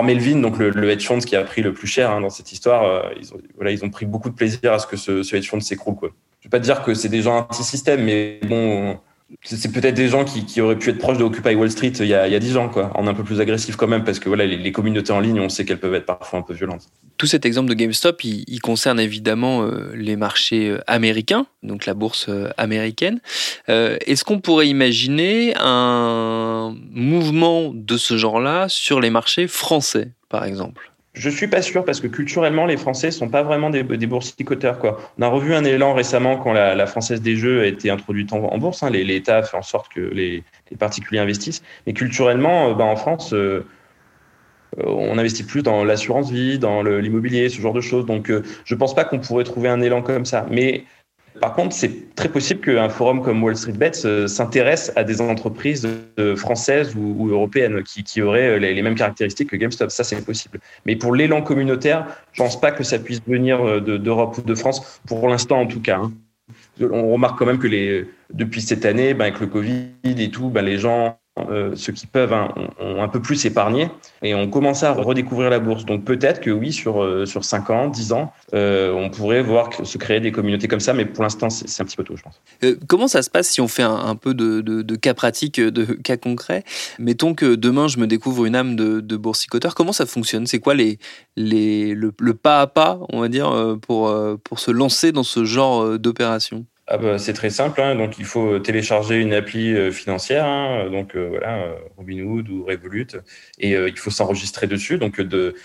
Melvin, 0.03 0.41
donc 0.41 0.59
le, 0.59 0.71
le, 0.71 0.91
hedge 0.91 1.07
fund 1.07 1.21
qui 1.21 1.35
a 1.37 1.43
pris 1.45 1.63
le 1.63 1.73
plus 1.73 1.87
cher 1.87 2.11
hein, 2.11 2.21
dans 2.21 2.29
cette 2.29 2.53
histoire. 2.53 3.11
ils, 3.19 3.33
ont, 3.33 3.39
voilà, 3.57 3.71
ils 3.71 3.85
ont 3.85 3.91
pris 3.91 4.05
beaucoup 4.05 4.29
de 4.29 4.35
plaisir 4.35 4.73
à 4.73 4.79
ce 4.79 4.87
que 4.87 4.97
ce, 4.97 5.23
ce 5.23 5.37
hedge 5.37 5.49
fund 5.49 5.61
s'écroule. 5.61 5.95
Quoi. 5.95 6.11
Je 6.41 6.49
vais 6.49 6.51
pas 6.51 6.59
dire 6.59 6.83
que 6.83 6.93
c'est 6.95 7.09
des 7.09 7.23
gens 7.23 7.39
anti-système, 7.39 8.05
mais 8.05 8.41
bon, 8.47 8.99
c'est 9.43 9.73
peut-être 9.73 9.95
des 9.95 10.09
gens 10.09 10.25
qui, 10.25 10.61
auraient 10.61 10.79
pu 10.79 10.91
être 10.91 10.99
proches 10.99 11.19
de 11.19 11.25
Occupy 11.25 11.55
Wall 11.55 11.71
Street 11.71 11.93
il 12.01 12.07
y 12.07 12.15
a, 12.15 12.27
il 12.27 12.33
y 12.33 12.37
a 12.37 12.39
10 12.39 12.57
ans, 12.57 12.69
quoi, 12.69 12.91
en 12.95 13.07
un 13.07 13.15
peu 13.15 13.25
plus 13.25 13.41
agressif 13.41 13.77
quand 13.77 13.87
même, 13.87 14.05
parce 14.05 14.19
que 14.19 14.29
voilà, 14.29 14.45
les, 14.45 14.73
communautés 14.73 15.13
en 15.13 15.21
ligne, 15.21 15.41
on 15.41 15.49
sait 15.49 15.65
qu'elles 15.65 15.81
peuvent 15.81 15.95
être 15.95 16.07
parfois 16.07 16.41
un 16.41 16.43
peu 16.43 16.53
violentes. 16.53 16.87
Tout 17.17 17.27
cet 17.27 17.47
exemple 17.47 17.69
de 17.69 17.75
GameStop, 17.75 18.25
il, 18.25 18.61
concerne 18.61 19.01
évidemment 19.01 19.63
euh, 19.63 19.93
les 19.95 20.17
marchés 20.17 20.69
euh, 20.69 20.81
américains, 20.87 21.47
donc 21.63 21.87
la 21.87 21.95
bourse 21.95 22.27
euh, 22.29 22.51
américaine. 22.57 23.21
Euh, 23.69 23.97
Est-ce 24.07 24.25
qu'on 24.25 24.41
pourrait 24.41 24.69
imaginer 24.69 25.55
un 25.57 26.75
mouvement 26.91 27.73
de 27.75 27.97
ce 27.97 28.17
genre-là 28.17 28.69
sur 28.69 29.01
les 29.01 29.11
marchés 29.11 29.47
français, 29.47 30.13
par 30.29 30.45
exemple? 30.45 30.90
Je 31.13 31.29
suis 31.29 31.49
pas 31.49 31.61
sûr 31.61 31.85
parce 31.85 32.01
que 32.01 32.07
culturellement, 32.07 32.67
les 32.67 32.77
Français 32.77 33.11
sont 33.11 33.29
pas 33.29 33.43
vraiment 33.43 33.71
des, 33.71 33.83
des 33.83 34.07
boursicoteurs. 34.07 34.79
Quoi. 34.79 35.01
On 35.19 35.23
a 35.23 35.29
revu 35.29 35.55
un 35.55 35.65
élan 35.65 35.93
récemment 35.93 36.37
quand 36.37 36.53
la, 36.53 36.87
Française 36.87 37.21
des 37.21 37.37
Jeux 37.37 37.63
a 37.63 37.67
été 37.67 37.91
introduite 37.91 38.33
en, 38.33 38.59
bourse. 38.59 38.85
L'État 38.85 39.39
a 39.39 39.43
fait 39.43 39.57
en 39.57 39.63
sorte 39.63 39.93
que 39.93 40.01
les, 40.01 40.45
particuliers 40.79 41.21
investissent. 41.21 41.63
Mais 41.87 41.95
culturellement, 41.95 42.71
euh, 42.71 42.75
bah, 42.75 42.85
en 42.85 42.95
France, 42.95 43.33
euh, 43.33 43.67
on 44.79 45.19
investit 45.19 45.43
plus 45.43 45.63
dans 45.63 45.83
l'assurance 45.83 46.31
vie, 46.31 46.61
dans 46.61 46.83
l'immobilier, 46.83 47.49
ce 47.49 47.61
genre 47.61 47.75
de 47.75 47.81
choses. 47.81 48.07
Donc, 48.07 48.31
euh, 48.31 48.45
je 48.65 48.75
pense 48.77 48.95
pas 48.95 49.05
qu'on 49.05 49.19
pourrait 49.19 49.45
trouver 49.45 49.69
un 49.69 49.81
élan 49.81 50.03
comme 50.03 50.25
ça. 50.25 50.47
Mais 50.49 50.85
par 51.39 51.55
contre, 51.55 51.75
c'est 51.75 52.15
très 52.17 52.29
possible 52.29 52.61
qu'un 52.61 52.89
forum 52.89 53.23
comme 53.23 53.43
Wall 53.43 53.57
Street 53.57 53.73
Bets 53.73 54.05
euh, 54.05 54.27
s'intéresse 54.27 54.93
à 54.97 55.05
des 55.05 55.21
entreprises 55.21 55.89
euh, 56.19 56.35
françaises 56.35 56.95
ou, 56.97 57.29
européennes 57.31 57.83
qui, 57.83 58.21
auraient 58.21 58.49
euh, 58.49 58.59
les, 58.59 58.83
mêmes 58.83 58.97
caractéristiques 58.97 59.51
que 59.51 59.57
GameStop. 59.57 59.91
Ça, 59.91 60.03
c'est 60.03 60.25
possible. 60.25 60.59
Mais 60.87 60.97
pour 60.97 61.15
l'élan 61.15 61.43
communautaire, 61.43 62.07
je 62.33 62.43
pense 62.43 62.61
pas 62.61 62.73
que 62.73 62.83
ça 62.83 62.99
puisse 62.99 63.23
venir 63.27 63.81
d'Europe 63.81 64.39
ou 64.39 64.43
de 64.43 64.55
France, 64.55 65.01
pour 65.07 65.29
l'instant 65.29 65.61
en 65.61 65.67
tout 65.67 65.81
cas. 65.81 65.99
Hein. 65.99 66.13
On 66.81 67.13
remarque 67.13 67.39
quand 67.39 67.47
même 67.47 67.59
que 67.59 67.69
les, 67.69 68.07
depuis 68.33 68.61
cette 68.61 68.85
année, 68.85 69.15
ben, 69.15 69.27
avec 69.27 69.41
le 69.41 69.47
Covid 69.47 69.91
et 70.05 70.31
tout, 70.31 70.49
ben, 70.49 70.63
les 70.63 70.79
gens 70.79 71.20
euh, 71.51 71.73
ceux 71.77 71.93
qui 71.93 72.07
peuvent 72.07 72.33
hein, 72.33 72.53
ont, 72.81 73.03
un 73.03 73.09
peu 73.09 73.21
plus 73.21 73.45
épargné 73.47 73.89
et 74.23 74.35
ont 74.35 74.49
commencé 74.49 74.85
à 74.85 74.93
redécouvrir 74.93 75.51
la 75.51 75.59
bourse. 75.59 75.85
Donc 75.85 76.05
peut-être 76.05 76.41
que 76.41 76.51
oui, 76.51 76.73
sur, 76.73 77.03
euh, 77.03 77.27
sur 77.27 77.45
5 77.45 77.71
ans, 77.71 77.89
10 77.89 78.13
ans, 78.13 78.33
euh, 78.55 78.93
on 78.93 79.11
pourrait 79.11 79.43
voir 79.43 79.71
se 79.85 79.99
créer 79.99 80.21
des 80.21 80.33
communautés 80.33 80.69
comme 80.69 80.81
ça, 80.81 80.93
mais 80.93 81.05
pour 81.05 81.23
l'instant, 81.23 81.51
c'est 81.51 81.83
un 81.83 81.85
petit 81.85 81.97
peu 81.97 82.05
tôt, 82.05 82.17
je 82.17 82.23
pense. 82.23 82.41
Comment 82.87 83.09
ça 83.09 83.23
se 83.23 83.31
passe 83.31 83.49
si 83.49 83.61
on 83.61 83.69
fait 83.69 83.83
un, 83.83 84.17
peu 84.17 84.35
de, 84.35 84.97
cas 84.97 85.15
pratiques, 85.15 85.61
de 85.61 85.85
cas 85.85 86.17
concrets? 86.17 86.65
Mettons 86.99 87.35
que 87.35 87.55
demain, 87.55 87.89
je 87.89 87.99
me 87.99 88.07
découvre 88.07 88.45
une 88.45 88.57
âme 88.57 88.77
de, 88.77 89.01
de 89.01 89.17
boursicoteur. 89.17 89.75
Comment 89.75 89.93
ça 89.93 90.07
fonctionne? 90.07 90.47
C'est 90.47 90.61
quoi 90.61 90.75
les, 90.75 90.99
les, 91.37 91.95
le, 91.95 92.13
le, 92.19 92.35
pas 92.35 92.61
à 92.61 92.67
pas, 92.67 92.99
on 93.13 93.21
va 93.21 93.29
dire, 93.29 93.77
pour, 93.83 94.15
pour 94.45 94.59
se 94.59 94.71
lancer 94.71 95.13
dans 95.13 95.23
ce 95.23 95.45
genre 95.45 95.99
d'opération? 95.99 96.67
Ah 96.93 96.99
bah, 96.99 97.19
c'est 97.19 97.35
très 97.35 97.51
simple, 97.51 97.81
hein. 97.81 97.95
donc 97.95 98.19
il 98.19 98.25
faut 98.25 98.59
télécharger 98.59 99.15
une 99.21 99.33
appli 99.33 99.73
euh, 99.77 99.93
financière, 99.93 100.45
hein. 100.45 100.91
donc 100.91 101.15
euh, 101.15 101.29
voilà, 101.29 101.59
euh, 101.59 101.75
Robinhood 101.97 102.49
ou 102.49 102.65
Revolut, 102.65 103.07
et 103.61 103.75
il 103.75 103.97
faut 103.97 104.11
s'enregistrer 104.11 104.67
dessus, 104.67 104.99
donc 104.99 105.21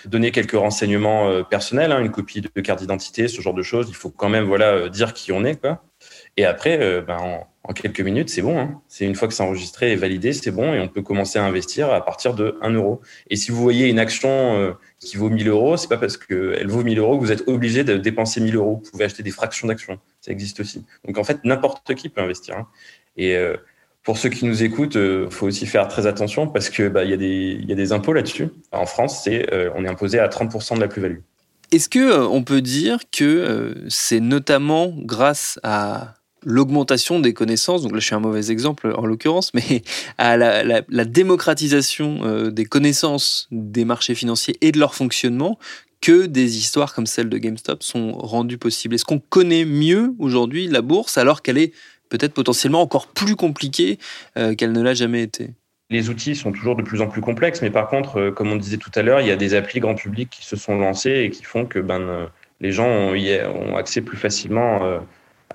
donner 0.05 0.29
quelques 0.29 0.51
renseignements 0.51 1.43
personnels, 1.43 1.91
hein, 1.91 1.99
une 1.99 2.11
copie 2.11 2.41
de 2.41 2.61
carte 2.61 2.79
d'identité, 2.79 3.27
ce 3.27 3.41
genre 3.41 3.55
de 3.55 3.63
choses. 3.63 3.87
Il 3.89 3.95
faut 3.95 4.11
quand 4.11 4.29
même 4.29 4.43
voilà 4.43 4.87
dire 4.89 5.13
qui 5.13 5.31
on 5.31 5.43
est, 5.43 5.59
quoi. 5.59 5.83
Et 6.37 6.45
après, 6.45 7.01
ben, 7.01 7.17
en, 7.17 7.47
en, 7.63 7.73
quelques 7.73 8.01
minutes, 8.01 8.29
c'est 8.29 8.41
bon. 8.43 8.59
Hein. 8.59 8.81
C'est 8.87 9.05
une 9.05 9.15
fois 9.15 9.27
que 9.27 9.33
c'est 9.33 9.41
enregistré 9.41 9.93
et 9.93 9.95
validé, 9.95 10.33
c'est 10.33 10.51
bon, 10.51 10.73
et 10.73 10.79
on 10.79 10.87
peut 10.87 11.01
commencer 11.01 11.39
à 11.39 11.45
investir 11.45 11.91
à 11.91 12.05
partir 12.05 12.35
de 12.35 12.59
1 12.61 12.71
euro. 12.71 13.01
Et 13.31 13.35
si 13.35 13.49
vous 13.51 13.61
voyez 13.61 13.87
une 13.87 13.97
action 13.97 14.75
qui 14.99 15.17
vaut 15.17 15.29
1000 15.29 15.47
euros, 15.47 15.77
c'est 15.77 15.87
pas 15.87 15.97
parce 15.97 16.17
qu'elle 16.17 16.67
vaut 16.67 16.83
1000 16.83 16.99
euros 16.99 17.17
que 17.17 17.25
vous 17.25 17.31
êtes 17.31 17.47
obligé 17.47 17.83
de 17.83 17.97
dépenser 17.97 18.41
1000 18.41 18.55
euros. 18.57 18.81
Vous 18.83 18.91
pouvez 18.91 19.05
acheter 19.05 19.23
des 19.23 19.31
fractions 19.31 19.67
d'actions. 19.67 19.99
Ça 20.25 20.31
existe 20.31 20.59
aussi. 20.59 20.83
Donc 21.05 21.19
en 21.19 21.23
fait, 21.23 21.43
n'importe 21.43 21.93
qui 21.93 22.09
peut 22.09 22.19
investir. 22.19 22.57
Hein. 22.57 22.67
Et 23.15 23.35
euh, 23.35 23.57
pour 24.01 24.17
ceux 24.17 24.29
qui 24.29 24.45
nous 24.45 24.63
écoutent, 24.63 24.95
il 24.95 25.01
euh, 25.01 25.29
faut 25.29 25.45
aussi 25.45 25.67
faire 25.67 25.87
très 25.87 26.07
attention 26.07 26.47
parce 26.47 26.71
que 26.71 26.87
bah, 26.87 27.03
y, 27.03 27.13
a 27.13 27.17
des, 27.17 27.59
y 27.63 27.71
a 27.71 27.75
des 27.75 27.91
impôts 27.91 28.11
là-dessus. 28.11 28.47
En 28.71 28.87
France, 28.87 29.21
c'est 29.23 29.53
euh, 29.53 29.69
on 29.75 29.85
est 29.85 29.87
imposé 29.87 30.17
à 30.17 30.27
30% 30.27 30.77
de 30.77 30.79
la 30.79 30.87
plus-value. 30.87 31.19
Est-ce 31.71 31.89
que 31.89 32.25
on 32.25 32.43
peut 32.43 32.61
dire 32.61 32.97
que 33.15 33.75
c'est 33.87 34.19
notamment 34.19 34.95
grâce 34.97 35.59
à 35.61 36.15
l'augmentation 36.41 37.19
des 37.19 37.33
connaissances, 37.33 37.83
donc 37.83 37.91
là 37.91 37.99
je 37.99 38.05
suis 38.05 38.15
un 38.15 38.19
mauvais 38.19 38.51
exemple 38.51 38.93
en 38.95 39.05
l'occurrence, 39.05 39.53
mais 39.53 39.83
à 40.17 40.37
la, 40.37 40.63
la, 40.63 41.05
démocratisation 41.05 42.49
des 42.49 42.65
connaissances 42.65 43.47
des 43.51 43.83
marchés 43.83 44.13
financiers 44.13 44.55
et 44.61 44.71
de 44.71 44.79
leur 44.79 44.93
fonctionnement, 44.93 45.57
que 46.05 46.27
des 46.27 46.57
histoires 46.57 46.93
comme 46.93 47.07
celle 47.07 47.29
de 47.29 47.37
GameStop 47.39 47.81
sont 47.81 48.11
rendues 48.11 48.59
possibles. 48.59 48.93
Est-ce 48.93 49.05
qu'on 49.05 49.17
connaît 49.17 49.65
mieux 49.65 50.13
aujourd'hui 50.19 50.67
la 50.67 50.83
bourse 50.83 51.17
alors 51.17 51.41
qu'elle 51.41 51.57
est 51.57 51.73
peut-être 52.09 52.35
potentiellement 52.35 52.81
encore 52.81 53.07
plus 53.07 53.35
compliquée 53.35 53.97
euh, 54.37 54.53
qu'elle 54.53 54.71
ne 54.71 54.83
l'a 54.83 54.93
jamais 54.93 55.23
été? 55.23 55.49
Les 55.89 56.11
outils 56.11 56.35
sont 56.35 56.51
toujours 56.51 56.75
de 56.75 56.83
plus 56.83 57.01
en 57.01 57.07
plus 57.07 57.21
complexes, 57.21 57.63
mais 57.63 57.71
par 57.71 57.87
contre, 57.87 58.19
euh, 58.19 58.31
comme 58.31 58.51
on 58.51 58.55
disait 58.55 58.77
tout 58.77 58.91
à 58.93 59.01
l'heure, 59.01 59.19
il 59.19 59.25
y 59.25 59.31
a 59.31 59.35
des 59.35 59.55
applis 59.55 59.79
grand 59.79 59.95
public 59.95 60.29
qui 60.29 60.45
se 60.45 60.55
sont 60.55 60.77
lancés 60.77 61.23
et 61.23 61.31
qui 61.31 61.43
font 61.43 61.65
que 61.65 61.79
ben, 61.79 62.01
euh, 62.01 62.27
les 62.61 62.71
gens 62.71 62.87
ont, 62.87 63.75
accès 63.75 64.01
plus 64.01 64.17
facilement 64.17 64.99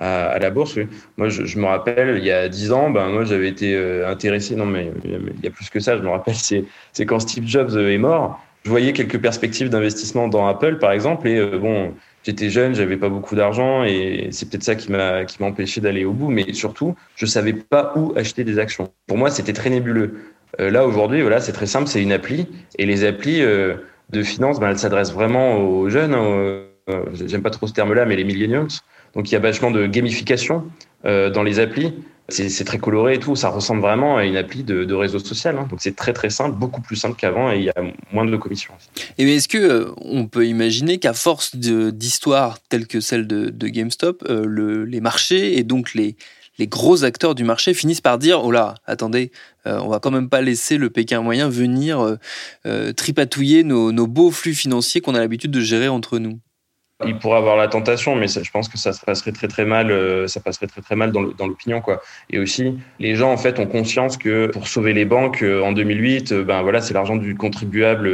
à, 0.00 0.38
la 0.40 0.50
bourse. 0.50 0.80
Moi, 1.16 1.28
je, 1.28 1.59
me 1.61 1.66
rappelle, 1.66 2.19
il 2.19 2.25
y 2.25 2.33
a 2.33 2.49
dix 2.49 2.73
ans, 2.73 2.90
ben, 2.90 3.09
moi, 3.09 3.25
j'avais 3.25 3.49
été 3.49 3.76
intéressé, 4.04 4.57
non, 4.57 4.66
mais 4.66 4.90
il 5.04 5.45
y 5.45 5.47
a 5.47 5.50
plus 5.50 5.71
que 5.71 5.78
ça, 5.78 5.97
je 5.97 6.02
me 6.02 6.11
rappelle, 6.11 6.35
c'est 6.92 7.07
quand 7.07 7.21
Steve 7.21 7.47
Jobs 7.47 7.76
est 7.76 7.99
mort, 7.99 8.38
je 8.64 8.71
voyais 8.71 8.93
quelques 8.93 9.19
perspectives 9.19 9.71
d'investissement 9.71 10.29
dans 10.29 10.47
Apple, 10.47 10.79
par 10.79 10.93
exemple, 10.93 11.26
et 11.29 11.38
euh, 11.38 11.59
bon, 11.59 11.95
j'étais 12.25 12.50
jeune, 12.50 12.75
j'avais 12.75 12.97
pas 12.97 13.09
beaucoup 13.09 13.35
d'argent, 13.35 13.85
et 13.85 14.29
c'est 14.33 14.49
peut-être 14.49 14.62
ça 14.62 14.75
qui 14.75 14.93
m'a 14.93 15.25
qui 15.25 15.38
m'a 15.40 15.49
empêché 15.49 15.81
d'aller 15.81 16.05
au 16.05 16.12
bout. 16.12 16.31
Mais 16.31 16.52
surtout, 16.52 16.95
je 17.17 17.26
savais 17.26 17.55
pas 17.55 17.93
où 17.97 18.12
acheter 18.17 18.45
des 18.45 18.59
actions. 18.59 18.90
Pour 19.07 19.17
moi, 19.17 19.31
c'était 19.31 19.55
très 19.55 19.71
nébuleux. 19.71 20.21
Euh, 20.61 20.71
là 20.71 20.87
aujourd'hui, 20.87 21.23
voilà, 21.23 21.40
c'est 21.40 21.52
très 21.52 21.67
simple, 21.67 21.88
c'est 21.88 22.02
une 22.02 22.12
appli, 22.12 22.47
et 22.79 22.85
les 22.85 23.05
applis 23.05 23.40
euh, 23.40 23.76
de 24.11 24.23
finance, 24.23 24.61
ben, 24.61 24.71
elles 24.71 24.79
s'adressent 24.79 25.14
vraiment 25.14 25.57
aux 25.57 25.88
jeunes. 25.88 26.14
Hein, 26.14 26.64
J'aime 27.14 27.43
pas 27.43 27.50
trop 27.50 27.69
ce 27.69 27.73
terme-là, 27.73 28.05
mais 28.05 28.17
les 28.17 28.25
millennials. 28.25 28.67
Donc 29.14 29.31
il 29.31 29.35
y 29.35 29.37
a 29.37 29.40
vachement 29.40 29.71
de 29.71 29.87
gamification 29.87 30.64
dans 31.05 31.43
les 31.45 31.61
applis. 31.61 31.95
C'est 32.33 32.65
très 32.65 32.79
coloré 32.79 33.15
et 33.15 33.19
tout. 33.19 33.37
Ça 33.37 33.49
ressemble 33.49 33.81
vraiment 33.81 34.17
à 34.17 34.25
une 34.25 34.37
appli 34.37 34.63
de, 34.63 34.95
réseau 34.95 35.19
social. 35.19 35.57
Hein. 35.59 35.67
Donc 35.71 35.81
c'est 35.83 35.97
très 35.97 36.13
très 36.13 36.31
simple, 36.31 36.57
beaucoup 36.57 36.81
plus 36.81 36.97
simple 36.97 37.17
qu'avant 37.17 37.53
et 37.53 37.59
il 37.59 37.65
y 37.65 37.71
a 37.71 37.83
moins 38.13 38.25
de 38.25 38.37
commissions. 38.37 38.75
Et 39.19 39.37
est-ce 39.37 39.49
que 39.49 39.59
euh, 39.59 39.93
on 39.99 40.27
peut 40.27 40.47
imaginer 40.47 40.99
qu'à 40.99 41.13
force 41.13 41.57
d'histoires 41.57 42.59
telles 42.69 42.87
que 42.87 43.01
celle 43.01 43.27
de, 43.27 43.69
GameStop, 43.69 44.25
euh, 44.29 44.85
les 44.87 45.01
marchés 45.01 45.59
et 45.59 45.65
donc 45.65 45.95
les, 45.95 46.17
gros 46.63 47.05
acteurs 47.05 47.35
du 47.35 47.43
marché 47.43 47.73
finissent 47.73 48.03
par 48.03 48.19
dire 48.19 48.45
oh 48.45 48.51
là, 48.51 48.75
attendez, 48.85 49.33
euh, 49.67 49.79
on 49.81 49.89
va 49.89 49.99
quand 49.99 50.11
même 50.11 50.29
pas 50.29 50.43
laisser 50.43 50.77
le 50.77 50.91
Pékin 50.91 51.23
moyen 51.23 51.49
venir 51.49 52.19
tripatouiller 52.97 53.65
nos, 53.65 53.93
nos 53.93 54.07
beaux 54.07 54.31
flux 54.31 54.55
financiers 54.55 55.01
qu'on 55.01 55.15
a 55.15 55.21
l'habitude 55.21 55.51
de 55.51 55.61
gérer 55.61 55.89
entre 55.89 56.19
nous? 56.19 56.39
Il 57.07 57.19
pourrait 57.19 57.38
avoir 57.38 57.57
la 57.57 57.69
tentation, 57.69 58.14
mais 58.14 58.28
je 58.28 58.50
pense 58.50 58.69
que 58.69 58.76
ça 58.76 58.92
se 58.92 59.04
passerait 59.04 59.33
très 59.33 59.49
très 59.49 59.64
mal. 59.64 59.90
Euh, 59.90 60.26
ça 60.26 60.40
passerait 60.40 60.66
très 60.66 60.83
très 60.83 60.97
mal 60.97 61.12
dans 61.12 61.47
l'opinion, 61.47 61.80
quoi. 61.80 62.02
Et 62.28 62.38
aussi, 62.38 62.78
les 62.99 63.14
gens 63.14 63.33
en 63.33 63.37
fait 63.37 63.59
ont 63.59 63.66
conscience 63.66 64.16
que 64.16 64.47
pour 64.47 64.69
sauver 64.69 64.92
les 64.92 65.04
banques 65.04 65.42
euh, 65.42 65.62
en 65.62 65.73
2008, 65.73 66.33
euh, 66.33 66.45
ben 66.45 66.62
voilà, 66.62 66.80
c'est 66.80 66.92
l'argent 66.92 67.16
du 67.16 67.35
contribuable 67.35 68.11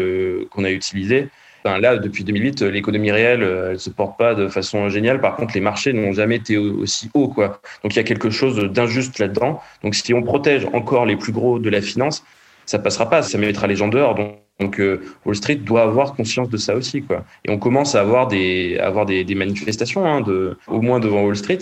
qu'on 0.50 0.64
a 0.64 0.70
utilisé. 0.70 1.28
Ben 1.64 1.78
là, 1.78 1.96
depuis 1.96 2.22
2008, 2.22 2.62
l'économie 2.62 3.10
réelle, 3.10 3.42
elle 3.42 3.80
se 3.80 3.90
porte 3.90 4.16
pas 4.16 4.34
de 4.34 4.46
façon 4.46 4.88
géniale. 4.88 5.20
Par 5.20 5.34
contre, 5.34 5.54
les 5.54 5.60
marchés 5.60 5.92
n'ont 5.92 6.12
jamais 6.12 6.36
été 6.36 6.56
aussi 6.56 7.10
hauts, 7.12 7.26
quoi. 7.26 7.60
Donc 7.82 7.94
il 7.94 7.96
y 7.96 7.98
a 7.98 8.04
quelque 8.04 8.30
chose 8.30 8.56
d'injuste 8.70 9.18
là-dedans. 9.18 9.60
Donc 9.82 9.96
si 9.96 10.14
on 10.14 10.22
protège 10.22 10.64
encore 10.72 11.06
les 11.06 11.16
plus 11.16 11.32
gros 11.32 11.58
de 11.58 11.68
la 11.68 11.80
finance, 11.80 12.24
ça 12.66 12.78
passera 12.78 13.10
pas. 13.10 13.22
Ça 13.22 13.36
mettra 13.38 13.66
les 13.66 13.74
gens 13.74 13.88
dehors. 13.88 14.14
Donc 14.58 14.80
euh, 14.80 15.02
Wall 15.24 15.36
Street 15.36 15.56
doit 15.56 15.82
avoir 15.82 16.14
conscience 16.14 16.48
de 16.48 16.56
ça 16.56 16.74
aussi, 16.74 17.02
quoi. 17.02 17.24
Et 17.44 17.50
on 17.50 17.58
commence 17.58 17.94
à 17.94 18.00
avoir 18.00 18.26
des, 18.26 18.78
avoir 18.78 19.04
des, 19.04 19.24
manifestations, 19.34 20.06
hein, 20.06 20.24
au 20.66 20.80
moins 20.80 20.98
devant 20.98 21.24
Wall 21.24 21.36
Street. 21.36 21.58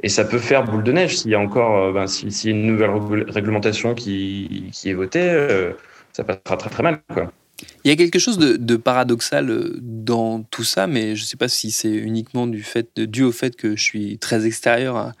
Et 0.00 0.08
ça 0.08 0.24
peut 0.24 0.38
faire 0.38 0.64
boule 0.64 0.84
de 0.84 0.92
neige 0.92 1.18
s'il 1.18 1.32
y 1.32 1.34
a 1.34 1.40
encore, 1.40 1.76
euh, 1.76 1.92
ben, 1.92 2.04
a 2.04 2.48
une 2.48 2.66
nouvelle 2.66 2.90
réglementation 3.28 3.94
qui, 3.94 4.70
est 4.84 4.92
votée, 4.92 5.28
euh, 5.28 5.72
ça 6.12 6.22
passera 6.22 6.56
très 6.56 6.70
très 6.70 6.82
mal. 6.84 7.00
Il 7.84 7.88
y 7.88 7.90
a 7.90 7.96
quelque 7.96 8.20
chose 8.20 8.38
de, 8.38 8.76
paradoxal 8.76 9.72
dans 9.80 10.44
tout 10.44 10.62
ça, 10.62 10.86
mais 10.86 11.16
je 11.16 11.22
ne 11.22 11.26
sais 11.26 11.36
pas 11.36 11.48
si 11.48 11.72
c'est 11.72 11.92
uniquement 11.92 12.46
du 12.46 12.62
fait, 12.62 13.00
dû 13.00 13.24
au 13.24 13.32
fait 13.32 13.56
que 13.56 13.74
je 13.74 13.82
suis 13.82 14.18
très 14.18 14.46
extérieur 14.46 14.96
à, 14.96 15.12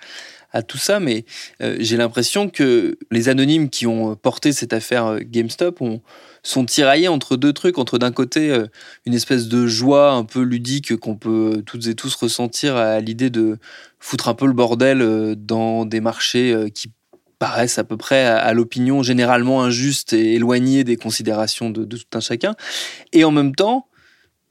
à 0.52 0.62
tout 0.62 0.78
ça, 0.78 1.00
mais 1.00 1.24
j'ai 1.58 1.96
l'impression 1.96 2.48
que 2.48 2.96
les 3.10 3.28
anonymes 3.28 3.70
qui 3.70 3.88
ont 3.88 4.14
porté 4.14 4.52
cette 4.52 4.72
affaire 4.72 5.18
GameStop 5.24 5.80
ont, 5.80 6.00
sont 6.42 6.64
tiraillés 6.64 7.08
entre 7.08 7.36
deux 7.36 7.52
trucs, 7.52 7.78
entre 7.78 7.98
d'un 7.98 8.12
côté 8.12 8.50
euh, 8.50 8.66
une 9.06 9.14
espèce 9.14 9.48
de 9.48 9.66
joie 9.66 10.12
un 10.12 10.24
peu 10.24 10.42
ludique 10.42 10.96
qu'on 10.96 11.16
peut 11.16 11.54
euh, 11.56 11.62
toutes 11.62 11.86
et 11.86 11.94
tous 11.94 12.14
ressentir 12.14 12.76
à 12.76 13.00
l'idée 13.00 13.30
de 13.30 13.58
foutre 13.98 14.28
un 14.28 14.34
peu 14.34 14.46
le 14.46 14.52
bordel 14.52 15.02
euh, 15.02 15.34
dans 15.36 15.84
des 15.84 16.00
marchés 16.00 16.54
qui 16.74 16.92
paraissent 17.38 17.78
à 17.78 17.84
peu 17.84 17.96
près 17.96 18.26
à, 18.26 18.52
l'opinion 18.52 19.02
généralement 19.02 19.62
injustes 19.62 20.12
et 20.12 20.34
éloignés 20.34 20.82
des 20.82 20.96
considérations 20.96 21.70
de, 21.70 21.84
de 21.84 21.96
tout 21.96 22.04
un 22.14 22.20
chacun, 22.20 22.54
et 23.12 23.24
en 23.24 23.30
même 23.30 23.54
temps, 23.54 23.87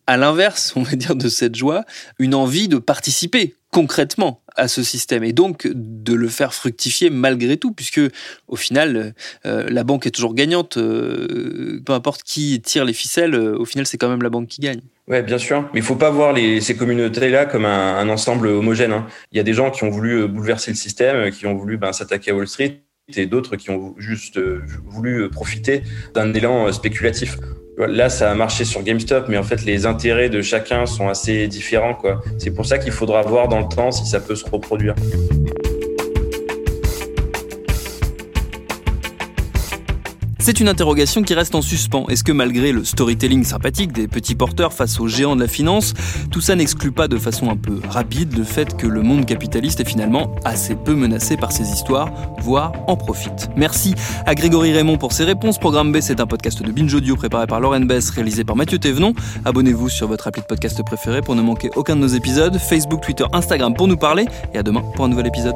à 0.07 0.17
l'inverse, 0.17 0.73
on 0.75 0.83
va 0.83 0.95
dire, 0.95 1.15
de 1.15 1.29
cette 1.29 1.55
joie, 1.55 1.85
une 2.17 2.33
envie 2.33 2.67
de 2.67 2.77
participer 2.77 3.55
concrètement 3.71 4.41
à 4.55 4.67
ce 4.67 4.81
système 4.81 5.23
et 5.23 5.33
donc 5.33 5.67
de 5.67 6.13
le 6.13 6.27
faire 6.29 6.53
fructifier 6.53 7.09
malgré 7.09 7.57
tout 7.57 7.71
puisque 7.71 8.01
au 8.47 8.55
final 8.55 9.13
euh, 9.45 9.67
la 9.69 9.83
banque 9.83 10.07
est 10.07 10.11
toujours 10.11 10.33
gagnante 10.33 10.77
euh, 10.77 11.81
peu 11.85 11.93
importe 11.93 12.23
qui 12.23 12.59
tire 12.61 12.85
les 12.85 12.93
ficelles 12.93 13.35
euh, 13.35 13.57
au 13.57 13.65
final 13.65 13.85
c'est 13.85 13.97
quand 13.97 14.09
même 14.09 14.23
la 14.23 14.29
banque 14.29 14.47
qui 14.47 14.61
gagne 14.61 14.81
Ouais, 15.07 15.23
bien 15.23 15.37
sûr, 15.37 15.61
mais 15.73 15.79
il 15.79 15.83
faut 15.83 15.95
pas 15.95 16.09
voir 16.09 16.35
ces 16.35 16.75
communautés-là 16.75 17.45
comme 17.45 17.63
un, 17.63 18.09
ensemble 18.09 18.47
homogène. 18.47 18.91
Hein. 18.91 19.07
Il 19.31 19.37
y 19.37 19.39
a 19.39 19.43
des 19.43 19.53
gens 19.53 19.71
qui 19.71 19.85
ont 19.85 19.89
voulu 19.89 20.27
bouleverser 20.27 20.69
le 20.69 20.75
système, 20.75 21.31
qui 21.31 21.45
ont 21.45 21.55
voulu 21.55 21.77
ben, 21.77 21.93
s'attaquer 21.93 22.31
à 22.31 22.35
Wall 22.35 22.45
Street, 22.45 22.81
et 23.15 23.25
d'autres 23.25 23.55
qui 23.55 23.69
ont 23.69 23.95
juste 23.97 24.37
voulu 24.85 25.29
profiter 25.29 25.83
d'un 26.13 26.33
élan 26.33 26.69
spéculatif. 26.73 27.37
Là, 27.77 28.09
ça 28.09 28.31
a 28.31 28.33
marché 28.33 28.65
sur 28.65 28.81
GameStop, 28.81 29.25
mais 29.29 29.37
en 29.37 29.43
fait, 29.43 29.63
les 29.63 29.85
intérêts 29.85 30.29
de 30.29 30.41
chacun 30.41 30.87
sont 30.87 31.09
assez 31.09 31.47
différents. 31.47 31.95
C'est 32.39 32.49
pour 32.49 32.65
ça 32.65 32.79
qu'il 32.79 32.91
faudra 32.91 33.21
voir 33.21 33.47
dans 33.47 33.59
le 33.59 33.67
temps 33.67 33.91
si 33.91 34.05
ça 34.07 34.19
peut 34.19 34.35
se 34.35 34.49
reproduire. 34.49 34.95
C'est 40.47 40.61
une 40.61 40.69
interrogation 40.69 41.23
qui 41.23 41.33
reste 41.33 41.55
en 41.55 41.61
suspens. 41.61 42.05
Est-ce 42.07 42.23
que 42.23 42.31
malgré 42.31 42.71
le 42.71 42.85
storytelling 42.85 43.43
sympathique 43.43 43.91
des 43.91 44.07
petits 44.07 44.33
porteurs 44.33 44.71
face 44.71 44.97
aux 45.01 45.07
géants 45.09 45.35
de 45.35 45.41
la 45.41 45.49
finance, 45.49 45.93
tout 46.31 46.39
ça 46.39 46.55
n'exclut 46.55 46.93
pas 46.93 47.09
de 47.09 47.17
façon 47.17 47.49
un 47.49 47.57
peu 47.57 47.81
rapide 47.89 48.33
le 48.37 48.45
fait 48.45 48.77
que 48.77 48.87
le 48.87 49.01
monde 49.01 49.25
capitaliste 49.25 49.81
est 49.81 49.89
finalement 49.89 50.33
assez 50.45 50.75
peu 50.75 50.95
menacé 50.95 51.35
par 51.35 51.51
ces 51.51 51.69
histoires, 51.69 52.13
voire 52.39 52.71
en 52.87 52.95
profite 52.95 53.49
Merci 53.57 53.93
à 54.25 54.35
Grégory 54.35 54.71
Raymond 54.71 54.97
pour 54.97 55.11
ses 55.11 55.25
réponses. 55.25 55.57
Programme 55.57 55.91
B, 55.91 55.97
c'est 55.99 56.21
un 56.21 56.27
podcast 56.27 56.63
de 56.63 56.71
Binge 56.71 56.93
Audio 56.93 57.17
préparé 57.17 57.45
par 57.45 57.59
Lauren 57.59 57.81
Bess, 57.81 58.09
réalisé 58.09 58.45
par 58.45 58.55
Mathieu 58.55 58.79
Thévenon. 58.79 59.13
Abonnez-vous 59.43 59.89
sur 59.89 60.07
votre 60.07 60.27
appli 60.27 60.41
de 60.43 60.47
podcast 60.47 60.81
préféré 60.81 61.19
pour 61.19 61.35
ne 61.35 61.41
manquer 61.41 61.71
aucun 61.75 61.97
de 61.97 62.01
nos 62.01 62.07
épisodes. 62.07 62.57
Facebook, 62.57 63.01
Twitter, 63.01 63.25
Instagram 63.33 63.73
pour 63.73 63.89
nous 63.89 63.97
parler. 63.97 64.25
Et 64.53 64.57
à 64.57 64.63
demain 64.63 64.83
pour 64.95 65.03
un 65.03 65.09
nouvel 65.09 65.27
épisode. 65.27 65.55